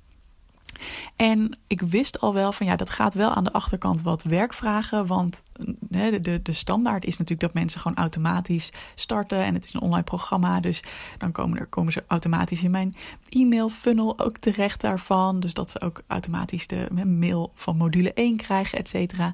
En 1.15 1.57
ik 1.67 1.81
wist 1.81 2.21
al 2.21 2.33
wel 2.33 2.51
van 2.51 2.67
ja, 2.67 2.75
dat 2.75 2.89
gaat 2.89 3.13
wel 3.13 3.33
aan 3.33 3.43
de 3.43 3.53
achterkant 3.53 4.01
wat 4.01 4.23
werk 4.23 4.53
vragen. 4.53 5.05
Want 5.05 5.43
de, 5.79 6.21
de, 6.21 6.41
de 6.41 6.53
standaard 6.53 7.05
is 7.05 7.17
natuurlijk 7.17 7.53
dat 7.53 7.61
mensen 7.61 7.81
gewoon 7.81 7.97
automatisch 7.97 8.71
starten. 8.95 9.43
En 9.43 9.53
het 9.53 9.65
is 9.65 9.73
een 9.73 9.81
online 9.81 10.03
programma. 10.03 10.59
Dus 10.59 10.83
dan 11.17 11.31
komen, 11.31 11.59
er, 11.59 11.65
komen 11.65 11.93
ze 11.93 12.03
automatisch 12.07 12.63
in 12.63 12.71
mijn 12.71 12.95
e-mail 13.29 13.69
funnel 13.69 14.19
ook 14.19 14.37
terecht 14.37 14.81
daarvan. 14.81 15.39
Dus 15.39 15.53
dat 15.53 15.71
ze 15.71 15.81
ook 15.81 16.01
automatisch 16.07 16.67
de 16.67 16.87
mail 17.05 17.51
van 17.53 17.77
module 17.77 18.13
1 18.13 18.37
krijgen, 18.37 18.77
et 18.77 18.89
cetera. 18.89 19.33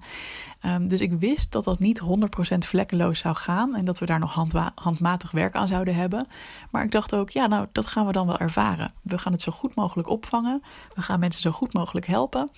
Ehm, 0.68 0.88
dus 0.88 1.02
ik 1.02 1.12
wist 1.12 1.52
dat 1.52 1.64
dat 1.64 1.80
niet 1.80 2.00
100% 2.00 2.66
vlekkeloos 2.66 3.20
zou 3.20 3.36
gaan 3.36 3.76
en 3.76 3.86
dat 3.86 4.00
we 4.00 4.06
daar 4.06 4.20
nog 4.20 4.34
handmatig 4.76 5.32
werk 5.32 5.56
aan 5.56 5.68
zouden 5.68 5.96
hebben. 5.96 6.28
Maar 6.72 6.84
ik 6.84 6.92
dacht 6.92 7.16
ook, 7.16 7.30
ja, 7.30 7.48
nou, 7.48 7.68
dat 7.72 7.88
gaan 7.88 8.06
we 8.06 8.12
dan 8.12 8.28
wel 8.28 8.38
ervaren. 8.38 8.92
We 9.02 9.18
gaan 9.18 9.32
het 9.32 9.42
zo 9.42 9.52
goed 9.52 9.76
mogelijk 9.76 10.10
opvangen. 10.10 10.64
We 10.96 11.02
gaan 11.02 11.20
mensen 11.20 11.42
zo 11.42 11.52
goed 11.52 11.74
mogelijk 11.74 12.06
helpen. 12.06 12.50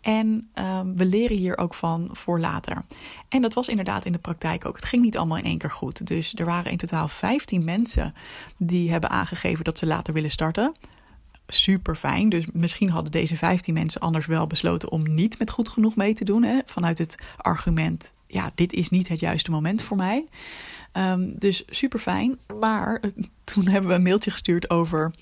En 0.00 0.50
um, 0.54 0.96
we 0.96 1.04
leren 1.04 1.36
hier 1.36 1.58
ook 1.58 1.74
van 1.74 2.08
voor 2.12 2.40
later. 2.40 2.84
En 3.28 3.42
dat 3.42 3.54
was 3.54 3.68
inderdaad 3.68 4.04
in 4.04 4.12
de 4.12 4.18
praktijk 4.18 4.66
ook. 4.66 4.76
Het 4.76 4.84
ging 4.84 5.02
niet 5.02 5.16
allemaal 5.16 5.38
in 5.38 5.44
één 5.44 5.58
keer 5.58 5.70
goed. 5.70 6.06
Dus 6.06 6.34
er 6.34 6.44
waren 6.44 6.70
in 6.70 6.76
totaal 6.76 7.08
15 7.08 7.64
mensen 7.64 8.14
die 8.56 8.90
hebben 8.90 9.10
aangegeven 9.10 9.64
dat 9.64 9.78
ze 9.78 9.86
later 9.86 10.14
willen 10.14 10.30
starten. 10.30 10.74
Super 11.46 11.96
fijn. 11.96 12.28
Dus 12.28 12.46
misschien 12.52 12.90
hadden 12.90 13.12
deze 13.12 13.36
15 13.36 13.74
mensen 13.74 14.00
anders 14.00 14.26
wel 14.26 14.46
besloten 14.46 14.90
om 14.90 15.14
niet 15.14 15.38
met 15.38 15.50
goed 15.50 15.68
genoeg 15.68 15.96
mee 15.96 16.14
te 16.14 16.24
doen. 16.24 16.42
Hè? 16.42 16.58
Vanuit 16.64 16.98
het 16.98 17.14
argument: 17.36 18.12
ja, 18.26 18.50
dit 18.54 18.72
is 18.72 18.90
niet 18.90 19.08
het 19.08 19.20
juiste 19.20 19.50
moment 19.50 19.82
voor 19.82 19.96
mij. 19.96 20.26
Um, 20.92 21.34
dus 21.38 21.64
super 21.66 21.98
fijn. 21.98 22.38
Maar 22.60 22.96
eh, 23.00 23.10
toen 23.44 23.68
hebben 23.68 23.90
we 23.90 23.96
een 23.96 24.02
mailtje 24.02 24.30
gestuurd 24.30 24.70
over 24.70 25.12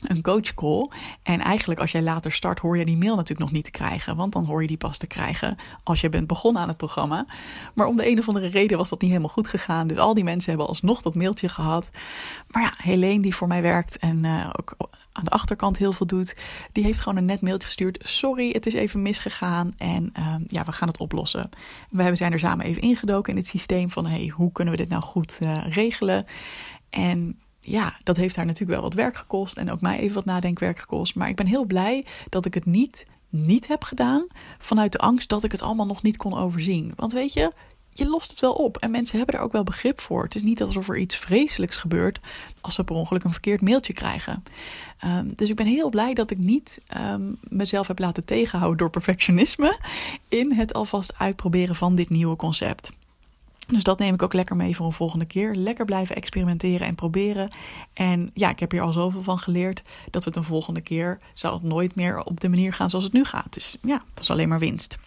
een 0.00 0.22
coachcall. 0.22 0.88
En 1.22 1.40
eigenlijk 1.40 1.80
als 1.80 1.92
jij 1.92 2.02
later 2.02 2.32
start, 2.32 2.58
hoor 2.58 2.78
je 2.78 2.84
die 2.84 2.96
mail 2.96 3.16
natuurlijk 3.16 3.40
nog 3.40 3.52
niet 3.52 3.64
te 3.64 3.70
krijgen. 3.70 4.16
Want 4.16 4.32
dan 4.32 4.44
hoor 4.44 4.60
je 4.60 4.68
die 4.68 4.76
pas 4.76 4.98
te 4.98 5.06
krijgen 5.06 5.56
als 5.82 6.00
je 6.00 6.08
bent 6.08 6.26
begonnen 6.26 6.62
aan 6.62 6.68
het 6.68 6.76
programma. 6.76 7.26
Maar 7.74 7.86
om 7.86 7.96
de 7.96 8.10
een 8.10 8.18
of 8.18 8.28
andere 8.28 8.46
reden 8.46 8.78
was 8.78 8.88
dat 8.88 9.00
niet 9.00 9.10
helemaal 9.10 9.32
goed 9.32 9.48
gegaan. 9.48 9.86
Dus 9.86 9.98
al 9.98 10.14
die 10.14 10.24
mensen 10.24 10.48
hebben 10.48 10.68
alsnog 10.68 11.02
dat 11.02 11.14
mailtje 11.14 11.48
gehad. 11.48 11.88
Maar 12.50 12.62
ja, 12.62 12.74
Helene 12.76 13.22
die 13.22 13.34
voor 13.34 13.48
mij 13.48 13.62
werkt 13.62 13.98
en 13.98 14.24
uh, 14.24 14.50
ook 14.58 14.76
aan 15.12 15.24
de 15.24 15.30
achterkant 15.30 15.76
heel 15.78 15.92
veel 15.92 16.06
doet. 16.06 16.36
Die 16.72 16.84
heeft 16.84 17.00
gewoon 17.00 17.18
een 17.18 17.24
net 17.24 17.40
mailtje 17.40 17.66
gestuurd. 17.66 17.98
Sorry, 18.02 18.50
het 18.50 18.66
is 18.66 18.74
even 18.74 19.02
misgegaan 19.02 19.74
en 19.78 20.12
uh, 20.18 20.34
ja, 20.46 20.64
we 20.64 20.72
gaan 20.72 20.88
het 20.88 20.98
oplossen. 20.98 21.50
We 21.90 22.16
zijn 22.16 22.32
er 22.32 22.38
samen 22.38 22.66
even 22.66 22.82
ingedoken 22.82 23.32
in 23.32 23.38
het 23.38 23.46
systeem 23.46 23.90
van... 23.90 24.06
hey, 24.06 24.32
hoe 24.34 24.52
kunnen 24.52 24.74
we 24.74 24.80
dit 24.80 24.88
nou 24.88 25.02
goed 25.02 25.38
uh, 25.42 25.66
regelen? 25.68 26.26
En 26.90 27.38
ja, 27.70 27.96
dat 28.02 28.16
heeft 28.16 28.36
haar 28.36 28.46
natuurlijk 28.46 28.72
wel 28.72 28.88
wat 28.88 28.94
werk 28.94 29.16
gekost 29.16 29.56
en 29.56 29.70
ook 29.70 29.80
mij 29.80 29.98
even 29.98 30.14
wat 30.14 30.24
nadenkwerk 30.24 30.78
gekost. 30.78 31.14
Maar 31.14 31.28
ik 31.28 31.36
ben 31.36 31.46
heel 31.46 31.64
blij 31.64 32.04
dat 32.28 32.46
ik 32.46 32.54
het 32.54 32.66
niet, 32.66 33.06
niet 33.28 33.68
heb 33.68 33.82
gedaan 33.82 34.26
vanuit 34.58 34.92
de 34.92 34.98
angst 34.98 35.28
dat 35.28 35.44
ik 35.44 35.52
het 35.52 35.62
allemaal 35.62 35.86
nog 35.86 36.02
niet 36.02 36.16
kon 36.16 36.38
overzien. 36.38 36.92
Want 36.96 37.12
weet 37.12 37.32
je, 37.32 37.52
je 37.92 38.08
lost 38.08 38.30
het 38.30 38.40
wel 38.40 38.52
op 38.52 38.76
en 38.76 38.90
mensen 38.90 39.16
hebben 39.16 39.34
er 39.34 39.40
ook 39.40 39.52
wel 39.52 39.62
begrip 39.62 40.00
voor. 40.00 40.22
Het 40.22 40.34
is 40.34 40.42
niet 40.42 40.62
alsof 40.62 40.88
er 40.88 40.98
iets 40.98 41.16
vreselijks 41.16 41.76
gebeurt 41.76 42.18
als 42.60 42.74
ze 42.74 42.84
per 42.84 42.94
ongeluk 42.94 43.24
een 43.24 43.30
verkeerd 43.30 43.60
mailtje 43.60 43.92
krijgen. 43.92 44.44
Um, 45.04 45.32
dus 45.34 45.48
ik 45.48 45.56
ben 45.56 45.66
heel 45.66 45.88
blij 45.88 46.14
dat 46.14 46.30
ik 46.30 46.38
niet 46.38 46.80
um, 46.96 47.38
mezelf 47.42 47.86
heb 47.86 47.98
laten 47.98 48.24
tegenhouden 48.24 48.78
door 48.78 48.90
perfectionisme 48.90 49.78
in 50.28 50.52
het 50.52 50.74
alvast 50.74 51.18
uitproberen 51.18 51.74
van 51.74 51.94
dit 51.94 52.08
nieuwe 52.08 52.36
concept. 52.36 52.92
Dus 53.72 53.82
dat 53.82 53.98
neem 53.98 54.14
ik 54.14 54.22
ook 54.22 54.32
lekker 54.32 54.56
mee 54.56 54.76
voor 54.76 54.86
een 54.86 54.92
volgende 54.92 55.24
keer. 55.24 55.54
Lekker 55.54 55.84
blijven 55.84 56.16
experimenteren 56.16 56.86
en 56.86 56.94
proberen. 56.94 57.50
En 57.94 58.30
ja, 58.34 58.50
ik 58.50 58.58
heb 58.58 58.70
hier 58.70 58.80
al 58.80 58.92
zoveel 58.92 59.22
van 59.22 59.38
geleerd 59.38 59.82
dat 60.10 60.22
we 60.24 60.28
het 60.28 60.38
een 60.38 60.44
volgende 60.44 60.80
keer 60.80 61.18
zal 61.32 61.52
het 61.52 61.62
nooit 61.62 61.94
meer 61.94 62.22
op 62.22 62.40
de 62.40 62.48
manier 62.48 62.72
gaan 62.72 62.90
zoals 62.90 63.04
het 63.04 63.14
nu 63.14 63.24
gaat. 63.24 63.54
Dus 63.54 63.76
ja, 63.82 64.02
dat 64.14 64.22
is 64.22 64.30
alleen 64.30 64.48
maar 64.48 64.58
winst. 64.58 64.98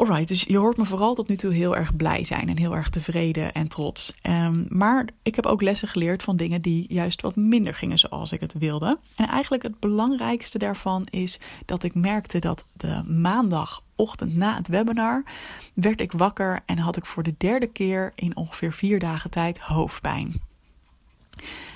Alright, 0.00 0.28
dus 0.28 0.42
je 0.42 0.58
hoort 0.58 0.76
me 0.76 0.84
vooral 0.84 1.14
tot 1.14 1.28
nu 1.28 1.36
toe 1.36 1.52
heel 1.52 1.76
erg 1.76 1.96
blij 1.96 2.24
zijn 2.24 2.48
en 2.48 2.58
heel 2.58 2.76
erg 2.76 2.88
tevreden 2.88 3.52
en 3.52 3.68
trots. 3.68 4.12
Um, 4.22 4.66
maar 4.68 5.08
ik 5.22 5.36
heb 5.36 5.46
ook 5.46 5.62
lessen 5.62 5.88
geleerd 5.88 6.22
van 6.22 6.36
dingen 6.36 6.62
die 6.62 6.86
juist 6.88 7.22
wat 7.22 7.36
minder 7.36 7.74
gingen 7.74 7.98
zoals 7.98 8.32
ik 8.32 8.40
het 8.40 8.52
wilde. 8.58 8.98
En 9.16 9.28
eigenlijk 9.28 9.62
het 9.62 9.80
belangrijkste 9.80 10.58
daarvan 10.58 11.06
is 11.10 11.40
dat 11.64 11.82
ik 11.82 11.94
merkte 11.94 12.38
dat 12.38 12.64
de 12.72 13.02
maandagochtend 13.08 14.36
na 14.36 14.56
het 14.56 14.68
webinar 14.68 15.22
werd 15.74 16.00
ik 16.00 16.12
wakker 16.12 16.60
en 16.66 16.78
had 16.78 16.96
ik 16.96 17.06
voor 17.06 17.22
de 17.22 17.34
derde 17.38 17.66
keer 17.66 18.12
in 18.14 18.36
ongeveer 18.36 18.72
vier 18.72 18.98
dagen 18.98 19.30
tijd 19.30 19.58
hoofdpijn. 19.58 20.40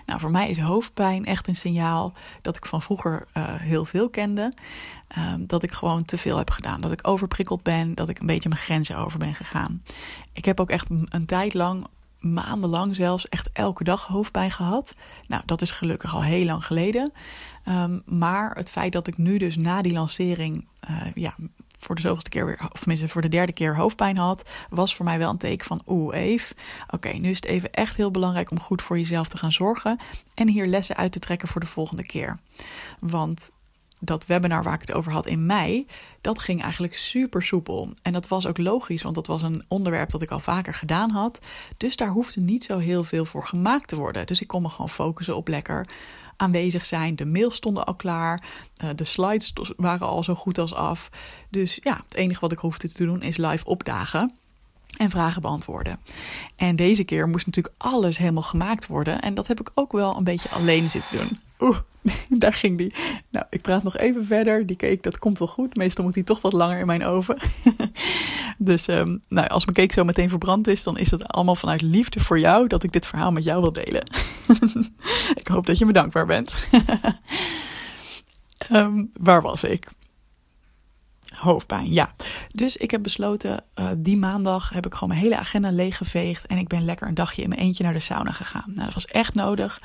Nou, 0.07 0.21
voor 0.21 0.31
mij 0.31 0.51
is 0.51 0.59
hoofdpijn 0.59 1.25
echt 1.25 1.49
een 1.49 1.57
signaal 1.57 2.13
dat 2.43 2.57
ik 2.57 2.67
van 2.67 2.83
vroeger 2.83 3.27
uh, 3.37 3.45
heel 3.47 3.85
veel 3.85 4.09
kende. 4.09 4.53
Um, 5.19 5.47
dat 5.47 5.63
ik 5.63 5.73
gewoon 5.73 6.05
te 6.05 6.19
veel 6.19 6.37
heb 6.37 6.51
gedaan. 6.51 6.81
Dat 6.81 6.93
ik 6.93 7.09
overprikkeld 7.09 7.63
ben, 7.63 7.95
dat 7.95 8.09
ik 8.09 8.19
een 8.19 8.27
beetje 8.27 8.49
mijn 8.49 8.61
grenzen 8.61 8.97
over 8.97 9.19
ben 9.19 9.35
gegaan. 9.35 9.83
Ik 10.33 10.45
heb 10.45 10.61
ook 10.61 10.71
echt 10.71 10.91
een 10.91 11.27
tijd 11.27 11.55
lang, 11.55 11.87
maandenlang 12.19 12.97
zelfs, 12.97 13.29
echt 13.29 13.51
elke 13.53 13.85
dag 13.85 14.07
hoofdpijn 14.07 14.51
gehad. 14.51 14.95
Nou, 15.29 15.43
dat 15.47 15.63
is 15.63 15.71
gelukkig 15.71 16.15
al 16.15 16.23
heel 16.23 16.45
lang 16.45 16.67
geleden. 16.67 17.13
Um, 17.69 18.03
maar 18.07 18.57
het 18.57 18.71
feit 18.71 18.93
dat 18.93 19.07
ik 19.07 19.19
nu 19.19 19.39
dus 19.39 19.57
na 19.57 19.83
die 19.83 19.93
lancering 19.93 20.67
uh, 20.91 20.97
ja, 21.15 21.35
voor 21.85 21.95
de 21.95 22.01
zoveelste 22.01 22.31
keer 22.31 22.47
weer, 22.47 22.69
of 22.73 22.79
tenminste 22.79 23.09
voor 23.09 23.23
de 23.23 23.29
derde 23.29 23.53
keer 23.53 23.77
hoofdpijn 23.77 24.19
had, 24.19 24.43
was 24.71 24.95
voor 24.95 25.05
mij 25.05 25.19
wel 25.19 25.31
een 25.31 25.37
teken 25.37 25.67
van 25.67 25.83
oeh, 25.87 26.17
Eve. 26.17 26.55
Oké, 26.91 27.09
nu 27.09 27.31
is 27.31 27.37
het 27.37 27.45
even 27.45 27.71
echt 27.71 27.97
heel 27.97 28.11
belangrijk 28.11 28.51
om 28.51 28.61
goed 28.61 28.83
voor 28.83 28.99
jezelf 28.99 29.29
te 29.29 29.37
gaan 29.37 29.53
zorgen 29.53 29.97
en 30.35 30.49
hier 30.49 30.67
lessen 30.67 30.97
uit 30.97 31.13
te 31.13 31.19
trekken 31.19 31.49
voor 31.49 31.61
de 31.61 31.67
volgende 31.67 32.07
keer. 32.07 32.39
Want 33.01 33.51
dat 33.99 34.27
webinar 34.27 34.63
waar 34.63 34.75
ik 34.75 34.81
het 34.81 34.93
over 34.93 35.13
had 35.13 35.27
in 35.27 35.47
mei, 35.47 35.87
dat 36.21 36.39
ging 36.39 36.63
eigenlijk 36.63 36.97
super 36.97 37.43
soepel. 37.43 37.93
En 38.03 38.13
dat 38.13 38.29
was 38.29 38.47
ook 38.47 38.59
logisch, 38.59 39.03
want 39.03 39.15
dat 39.15 39.27
was 39.27 39.43
een 39.43 39.65
onderwerp 39.69 40.11
dat 40.11 40.23
ik 40.23 40.31
al 40.31 40.41
vaker 40.41 40.75
gedaan 40.75 41.11
had. 41.11 41.39
Dus 41.77 41.97
daar 41.97 42.09
hoefde 42.09 42.41
niet 42.41 42.65
zo 42.65 42.79
heel 42.79 43.05
veel 43.05 43.25
voor 43.25 43.47
gemaakt 43.47 43.89
te 43.89 43.97
worden. 43.97 44.27
Dus 44.27 44.41
ik 44.41 44.47
kon 44.47 44.63
me 44.63 44.69
gewoon 44.69 44.89
focussen 44.89 45.37
op 45.37 45.49
lekker 45.49 45.87
aanwezig 46.37 46.85
zijn. 46.85 47.17
De 47.17 47.27
mails 47.27 47.55
stonden 47.55 47.85
al 47.85 47.95
klaar. 47.95 48.43
Uh, 48.85 48.91
de 48.95 49.05
slides 49.05 49.53
waren 49.77 50.07
al 50.07 50.23
zo 50.23 50.35
goed 50.35 50.59
als 50.59 50.75
af. 50.75 51.11
Dus 51.51 51.79
ja, 51.83 52.01
het 52.05 52.15
enige 52.15 52.41
wat 52.41 52.53
ik 52.53 52.59
hoefde 52.59 52.93
te 52.93 53.05
doen 53.05 53.23
is 53.23 53.37
live 53.37 53.65
opdagen 53.65 54.35
en 54.97 55.11
vragen 55.11 55.43
beantwoorden. 55.43 56.01
En 56.57 56.77
deze 56.77 57.05
keer 57.05 57.29
moest 57.29 57.47
natuurlijk 57.47 57.75
alles 57.79 58.19
helemaal 58.19 58.43
gemaakt 58.43 58.87
worden. 58.87 59.21
En 59.21 59.35
dat 59.35 59.47
heb 59.47 59.61
ik 59.61 59.71
ook 59.75 59.93
wel 59.93 60.17
een 60.17 60.25
beetje 60.25 60.49
alleen 60.49 60.91
zitten 60.91 61.19
doen. 61.19 61.41
Oeh, 61.61 61.79
daar 62.29 62.53
ging 62.53 62.79
die. 62.79 62.95
Nou, 63.31 63.47
ik 63.51 63.61
praat 63.61 63.83
nog 63.83 63.97
even 63.97 64.27
verder. 64.27 64.67
Die 64.67 64.77
cake, 64.77 64.99
dat 65.01 65.19
komt 65.19 65.39
wel 65.39 65.49
goed. 65.49 65.77
Meestal 65.77 66.05
moet 66.05 66.15
die 66.15 66.25
toch 66.25 66.41
wat 66.41 66.53
langer 66.53 66.79
in 66.79 66.87
mijn 66.87 67.05
oven. 67.05 67.39
dus 68.59 68.89
um, 68.89 69.23
nou, 69.29 69.49
als 69.49 69.65
mijn 69.65 69.77
cake 69.77 69.93
zo 69.93 70.05
meteen 70.05 70.29
verbrand 70.29 70.69
is, 70.69 70.83
dan 70.83 70.99
is 70.99 71.09
dat 71.09 71.29
allemaal 71.29 71.57
vanuit 71.57 71.83
liefde 71.83 72.21
voor 72.21 72.39
jou 72.39 72.67
dat 72.67 72.83
ik 72.83 72.93
dit 72.93 73.07
verhaal 73.07 73.33
met 73.33 73.45
jou 73.45 73.61
wil 73.61 73.73
delen. 73.73 74.11
ik 75.41 75.49
hoop 75.49 75.67
dat 75.67 75.79
je 75.79 75.87
me 75.87 75.93
dankbaar 75.93 76.27
bent. 76.27 76.55
um, 78.73 79.11
waar 79.13 79.43
was 79.43 79.65
ik? 79.65 79.89
hoofdpijn. 81.35 81.93
Ja, 81.93 82.15
dus 82.53 82.77
ik 82.77 82.91
heb 82.91 83.03
besloten, 83.03 83.65
uh, 83.75 83.89
die 83.97 84.17
maandag 84.17 84.71
heb 84.71 84.87
ik 84.87 84.95
gewoon 84.95 85.09
mijn 85.09 85.21
hele 85.21 85.39
agenda 85.39 85.71
leeggeveegd. 85.71 86.47
En 86.47 86.59
ik 86.59 86.69
ben 86.69 86.85
lekker 86.85 87.09
een 87.09 87.15
dagje 87.15 87.43
in 87.43 87.49
mijn 87.49 87.61
eentje 87.61 87.85
naar 87.85 87.93
de 87.93 88.01
sauna 88.01 88.33
gegaan. 88.33 88.73
Nou, 88.75 88.85
dat 88.85 88.95
was 88.95 89.07
echt 89.07 89.35
nodig 89.35 89.81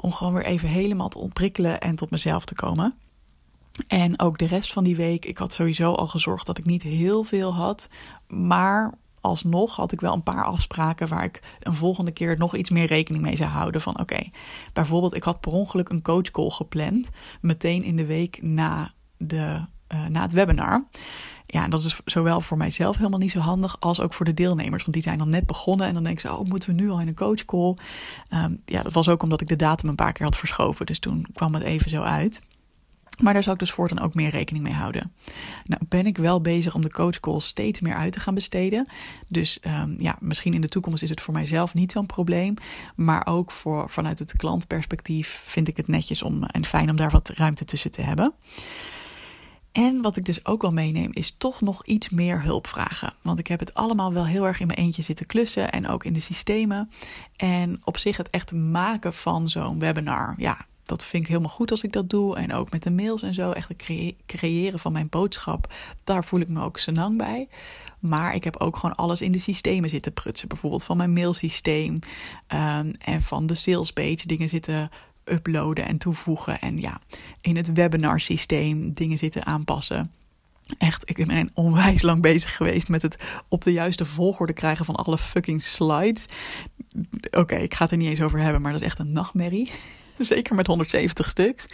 om 0.00 0.12
gewoon 0.12 0.32
weer 0.32 0.44
even 0.44 0.68
helemaal 0.68 1.08
te 1.08 1.18
ontprikkelen 1.18 1.80
en 1.80 1.96
tot 1.96 2.10
mezelf 2.10 2.44
te 2.44 2.54
komen. 2.54 2.94
En 3.86 4.20
ook 4.20 4.38
de 4.38 4.46
rest 4.46 4.72
van 4.72 4.84
die 4.84 4.96
week, 4.96 5.24
ik 5.24 5.38
had 5.38 5.52
sowieso 5.52 5.92
al 5.92 6.06
gezorgd 6.06 6.46
dat 6.46 6.58
ik 6.58 6.64
niet 6.64 6.82
heel 6.82 7.24
veel 7.24 7.54
had. 7.54 7.88
Maar 8.28 8.94
alsnog 9.20 9.76
had 9.76 9.92
ik 9.92 10.00
wel 10.00 10.12
een 10.12 10.22
paar 10.22 10.44
afspraken 10.44 11.08
waar 11.08 11.24
ik 11.24 11.42
een 11.60 11.74
volgende 11.74 12.10
keer 12.10 12.38
nog 12.38 12.56
iets 12.56 12.70
meer 12.70 12.86
rekening 12.86 13.24
mee 13.24 13.36
zou 13.36 13.50
houden. 13.50 13.80
Van 13.80 14.00
oké, 14.00 14.30
bijvoorbeeld 14.72 15.14
ik 15.14 15.22
had 15.22 15.40
per 15.40 15.52
ongeluk 15.52 15.88
een 15.88 16.02
coachcall 16.02 16.50
gepland. 16.50 17.10
Meteen 17.40 17.82
in 17.84 17.96
de 17.96 18.06
week 18.06 18.42
na 18.42 18.92
de 19.16 19.62
uh, 19.94 20.06
na 20.06 20.22
het 20.22 20.32
webinar. 20.32 20.84
Ja, 21.46 21.64
en 21.64 21.70
dat 21.70 21.84
is 21.84 22.00
zowel 22.04 22.40
voor 22.40 22.56
mijzelf 22.56 22.96
helemaal 22.96 23.18
niet 23.18 23.30
zo 23.30 23.38
handig 23.38 23.80
als 23.80 24.00
ook 24.00 24.14
voor 24.14 24.24
de 24.24 24.34
deelnemers. 24.34 24.82
Want 24.82 24.94
die 24.94 25.02
zijn 25.02 25.18
dan 25.18 25.28
net 25.28 25.46
begonnen 25.46 25.86
en 25.86 25.94
dan 25.94 26.02
denken 26.02 26.20
ze, 26.20 26.36
oh, 26.36 26.48
moeten 26.48 26.76
we 26.76 26.82
nu 26.82 26.90
al 26.90 27.00
in 27.00 27.08
een 27.08 27.14
coachcall? 27.14 27.76
Um, 28.34 28.60
ja, 28.64 28.82
dat 28.82 28.92
was 28.92 29.08
ook 29.08 29.22
omdat 29.22 29.40
ik 29.40 29.48
de 29.48 29.56
datum 29.56 29.88
een 29.88 29.94
paar 29.94 30.12
keer 30.12 30.24
had 30.24 30.36
verschoven. 30.36 30.86
Dus 30.86 30.98
toen 30.98 31.26
kwam 31.32 31.54
het 31.54 31.62
even 31.62 31.90
zo 31.90 32.02
uit. 32.02 32.40
Maar 33.22 33.32
daar 33.32 33.42
zou 33.42 33.54
ik 33.54 33.60
dus 33.60 33.70
voortaan 33.70 34.00
ook 34.00 34.14
meer 34.14 34.30
rekening 34.30 34.64
mee 34.64 34.72
houden. 34.74 35.12
Nou 35.64 35.82
ben 35.88 36.06
ik 36.06 36.16
wel 36.16 36.40
bezig 36.40 36.74
om 36.74 36.82
de 36.82 36.90
coachcall 36.90 37.40
steeds 37.40 37.80
meer 37.80 37.94
uit 37.94 38.12
te 38.12 38.20
gaan 38.20 38.34
besteden. 38.34 38.88
Dus 39.28 39.58
um, 39.66 39.94
ja, 39.98 40.16
misschien 40.20 40.54
in 40.54 40.60
de 40.60 40.68
toekomst 40.68 41.02
is 41.02 41.10
het 41.10 41.20
voor 41.20 41.34
mijzelf 41.34 41.74
niet 41.74 41.92
zo'n 41.92 42.06
probleem. 42.06 42.54
Maar 42.96 43.26
ook 43.26 43.50
voor, 43.50 43.90
vanuit 43.90 44.18
het 44.18 44.36
klantperspectief 44.36 45.42
vind 45.44 45.68
ik 45.68 45.76
het 45.76 45.88
netjes 45.88 46.22
om, 46.22 46.44
en 46.44 46.64
fijn 46.64 46.90
om 46.90 46.96
daar 46.96 47.10
wat 47.10 47.28
ruimte 47.28 47.64
tussen 47.64 47.90
te 47.90 48.02
hebben. 48.02 48.32
En 49.74 50.02
wat 50.02 50.16
ik 50.16 50.24
dus 50.24 50.46
ook 50.46 50.62
wel 50.62 50.72
meeneem, 50.72 51.10
is 51.12 51.34
toch 51.38 51.60
nog 51.60 51.86
iets 51.86 52.08
meer 52.08 52.42
hulp 52.42 52.66
vragen. 52.66 53.12
Want 53.22 53.38
ik 53.38 53.46
heb 53.46 53.60
het 53.60 53.74
allemaal 53.74 54.12
wel 54.12 54.26
heel 54.26 54.46
erg 54.46 54.60
in 54.60 54.66
mijn 54.66 54.78
eentje 54.78 55.02
zitten 55.02 55.26
klussen 55.26 55.70
en 55.70 55.88
ook 55.88 56.04
in 56.04 56.12
de 56.12 56.20
systemen. 56.20 56.90
En 57.36 57.80
op 57.84 57.98
zich 57.98 58.16
het 58.16 58.30
echt 58.30 58.52
maken 58.52 59.14
van 59.14 59.48
zo'n 59.48 59.78
webinar, 59.78 60.34
ja, 60.36 60.66
dat 60.84 61.04
vind 61.04 61.22
ik 61.22 61.28
helemaal 61.28 61.50
goed 61.50 61.70
als 61.70 61.82
ik 61.82 61.92
dat 61.92 62.10
doe. 62.10 62.36
En 62.36 62.52
ook 62.52 62.70
met 62.70 62.82
de 62.82 62.90
mails 62.90 63.22
en 63.22 63.34
zo, 63.34 63.50
echt 63.50 63.68
het 63.68 64.14
creëren 64.26 64.78
van 64.78 64.92
mijn 64.92 65.08
boodschap, 65.08 65.72
daar 66.04 66.24
voel 66.24 66.40
ik 66.40 66.48
me 66.48 66.62
ook 66.62 66.78
senang 66.78 67.16
bij. 67.16 67.48
Maar 68.00 68.34
ik 68.34 68.44
heb 68.44 68.56
ook 68.56 68.76
gewoon 68.76 68.94
alles 68.94 69.20
in 69.20 69.32
de 69.32 69.38
systemen 69.38 69.90
zitten 69.90 70.12
prutsen. 70.12 70.48
Bijvoorbeeld 70.48 70.84
van 70.84 70.96
mijn 70.96 71.12
mailsysteem 71.12 71.92
um, 71.92 72.92
en 72.98 73.22
van 73.22 73.46
de 73.46 73.54
salespage 73.54 74.26
dingen 74.26 74.48
zitten 74.48 74.90
uploaden 75.24 75.86
en 75.86 75.98
toevoegen. 75.98 76.60
En 76.60 76.78
ja, 76.78 77.00
in 77.40 77.56
het 77.56 77.72
webinar 77.72 78.20
systeem 78.20 78.92
dingen 78.92 79.18
zitten 79.18 79.46
aanpassen. 79.46 80.12
Echt, 80.78 81.10
ik 81.10 81.26
ben 81.26 81.50
onwijs 81.64 82.02
lang 82.02 82.22
bezig 82.22 82.56
geweest 82.56 82.88
met 82.88 83.02
het 83.02 83.22
op 83.48 83.62
de 83.62 83.72
juiste 83.72 84.04
volgorde 84.04 84.52
krijgen 84.52 84.84
van 84.84 84.94
alle 84.94 85.18
fucking 85.18 85.62
slides. 85.62 86.26
Oké, 87.30 87.56
ik 87.56 87.74
ga 87.74 87.82
het 87.82 87.92
er 87.92 87.98
niet 87.98 88.08
eens 88.08 88.22
over 88.22 88.38
hebben, 88.38 88.62
maar 88.62 88.72
dat 88.72 88.80
is 88.80 88.86
echt 88.86 88.98
een 88.98 89.12
nachtmerrie. 89.12 89.70
Zeker 90.18 90.54
met 90.54 90.66
170 90.66 91.28
stuks. 91.28 91.66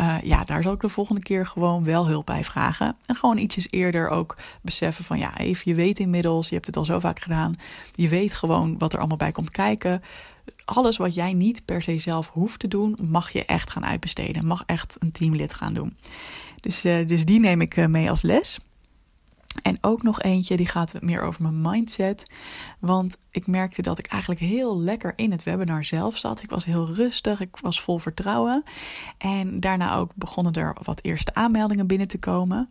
Uh, 0.00 0.16
ja, 0.22 0.44
daar 0.44 0.62
zal 0.62 0.72
ik 0.72 0.80
de 0.80 0.88
volgende 0.88 1.20
keer 1.20 1.46
gewoon 1.46 1.84
wel 1.84 2.06
hulp 2.06 2.26
bij 2.26 2.44
vragen. 2.44 2.96
En 3.06 3.14
gewoon 3.14 3.38
ietsjes 3.38 3.66
eerder 3.70 4.08
ook 4.08 4.36
beseffen 4.62 5.04
van 5.04 5.18
ja, 5.18 5.38
even, 5.38 5.62
je 5.64 5.74
weet 5.74 5.98
inmiddels, 5.98 6.48
je 6.48 6.54
hebt 6.54 6.66
het 6.66 6.76
al 6.76 6.84
zo 6.84 6.98
vaak 6.98 7.20
gedaan. 7.20 7.54
Je 7.92 8.08
weet 8.08 8.34
gewoon 8.34 8.78
wat 8.78 8.92
er 8.92 8.98
allemaal 8.98 9.16
bij 9.16 9.32
komt 9.32 9.50
kijken. 9.50 10.02
Alles 10.64 10.96
wat 10.96 11.14
jij 11.14 11.32
niet 11.32 11.64
per 11.64 11.82
se 11.82 11.98
zelf 11.98 12.28
hoeft 12.28 12.58
te 12.58 12.68
doen, 12.68 12.98
mag 13.02 13.30
je 13.30 13.44
echt 13.44 13.70
gaan 13.70 13.84
uitbesteden. 13.84 14.46
Mag 14.46 14.62
echt 14.66 14.96
een 14.98 15.12
teamlid 15.12 15.54
gaan 15.54 15.74
doen. 15.74 15.96
Dus, 16.60 16.84
uh, 16.84 17.06
dus 17.06 17.24
die 17.24 17.40
neem 17.40 17.60
ik 17.60 17.76
uh, 17.76 17.86
mee 17.86 18.10
als 18.10 18.22
les. 18.22 18.58
En 19.62 19.78
ook 19.80 20.02
nog 20.02 20.22
eentje, 20.22 20.56
die 20.56 20.66
gaat 20.66 20.94
meer 21.00 21.22
over 21.22 21.42
mijn 21.42 21.60
mindset. 21.60 22.30
Want 22.78 23.16
ik 23.30 23.46
merkte 23.46 23.82
dat 23.82 23.98
ik 23.98 24.06
eigenlijk 24.06 24.40
heel 24.40 24.80
lekker 24.80 25.12
in 25.16 25.30
het 25.30 25.42
webinar 25.42 25.84
zelf 25.84 26.16
zat. 26.16 26.42
Ik 26.42 26.50
was 26.50 26.64
heel 26.64 26.94
rustig, 26.94 27.40
ik 27.40 27.56
was 27.56 27.80
vol 27.80 27.98
vertrouwen. 27.98 28.62
En 29.18 29.60
daarna 29.60 29.94
ook 29.94 30.10
begonnen 30.14 30.52
er 30.52 30.76
wat 30.82 31.00
eerste 31.02 31.34
aanmeldingen 31.34 31.86
binnen 31.86 32.08
te 32.08 32.18
komen. 32.18 32.70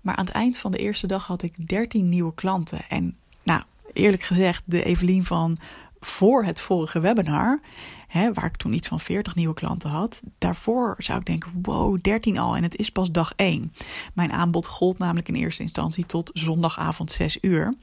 Maar 0.00 0.16
aan 0.16 0.24
het 0.24 0.34
eind 0.34 0.58
van 0.58 0.70
de 0.70 0.78
eerste 0.78 1.06
dag 1.06 1.26
had 1.26 1.42
ik 1.42 1.68
13 1.68 2.08
nieuwe 2.08 2.34
klanten. 2.34 2.80
En 2.88 3.16
nou, 3.42 3.62
eerlijk 3.92 4.22
gezegd, 4.22 4.62
de 4.64 4.82
Evelien 4.82 5.24
van 5.24 5.58
voor 6.00 6.44
het 6.44 6.60
vorige 6.60 7.00
webinar 7.00 7.60
hè, 8.08 8.32
waar 8.32 8.44
ik 8.44 8.56
toen 8.56 8.72
iets 8.72 8.88
van 8.88 9.00
40 9.00 9.34
nieuwe 9.34 9.54
klanten 9.54 9.90
had. 9.90 10.20
Daarvoor 10.38 10.94
zou 10.98 11.18
ik 11.18 11.26
denken, 11.26 11.52
wow, 11.62 11.98
13 12.00 12.38
al 12.38 12.56
en 12.56 12.62
het 12.62 12.76
is 12.76 12.90
pas 12.90 13.10
dag 13.10 13.32
1. 13.36 13.72
Mijn 14.14 14.32
aanbod 14.32 14.66
gold 14.66 14.98
namelijk 14.98 15.28
in 15.28 15.34
eerste 15.34 15.62
instantie 15.62 16.06
tot 16.06 16.30
zondagavond 16.32 17.12
6 17.12 17.38
uur. 17.40 17.74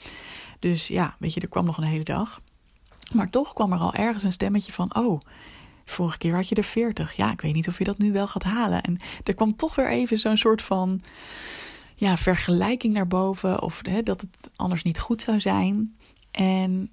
Dus 0.60 0.88
ja, 0.88 1.16
weet 1.20 1.34
je, 1.34 1.40
er 1.40 1.48
kwam 1.48 1.66
nog 1.66 1.78
een 1.78 1.84
hele 1.84 2.04
dag. 2.04 2.42
Maar 3.14 3.30
toch 3.30 3.54
kwam 3.54 3.74
er 3.74 3.80
al 3.80 3.94
ergens 3.94 4.24
een 4.24 4.32
stemmetje 4.32 4.72
van, 4.72 4.96
oh, 4.96 5.20
vorige 5.86 6.18
keer 6.18 6.36
had 6.36 6.50
je 6.50 6.56
er 6.56 6.64
40. 6.64 7.16
Ja, 7.16 7.32
ik 7.32 7.42
weet 7.42 7.54
niet 7.54 7.68
of 7.68 7.78
je 7.78 7.84
dat 7.84 7.98
nu 7.98 8.12
wel 8.12 8.28
gaat 8.28 8.44
halen. 8.44 8.82
En 8.82 8.98
er 9.24 9.34
kwam 9.34 9.56
toch 9.56 9.76
weer 9.76 9.90
even 9.90 10.20
zo'n 10.20 10.38
soort 10.38 10.62
van 10.62 11.02
ja, 11.96 12.18
vergelijking 12.18 12.94
naar 12.94 13.08
boven. 13.08 13.62
Of 13.62 13.82
hè, 13.90 14.04
dat 14.04 14.22
het 14.22 14.50
anders 14.56 14.84
niet 14.84 15.00
goed 15.00 15.22
zou 15.22 15.40
zijn. 15.40 15.96
En 16.32 16.90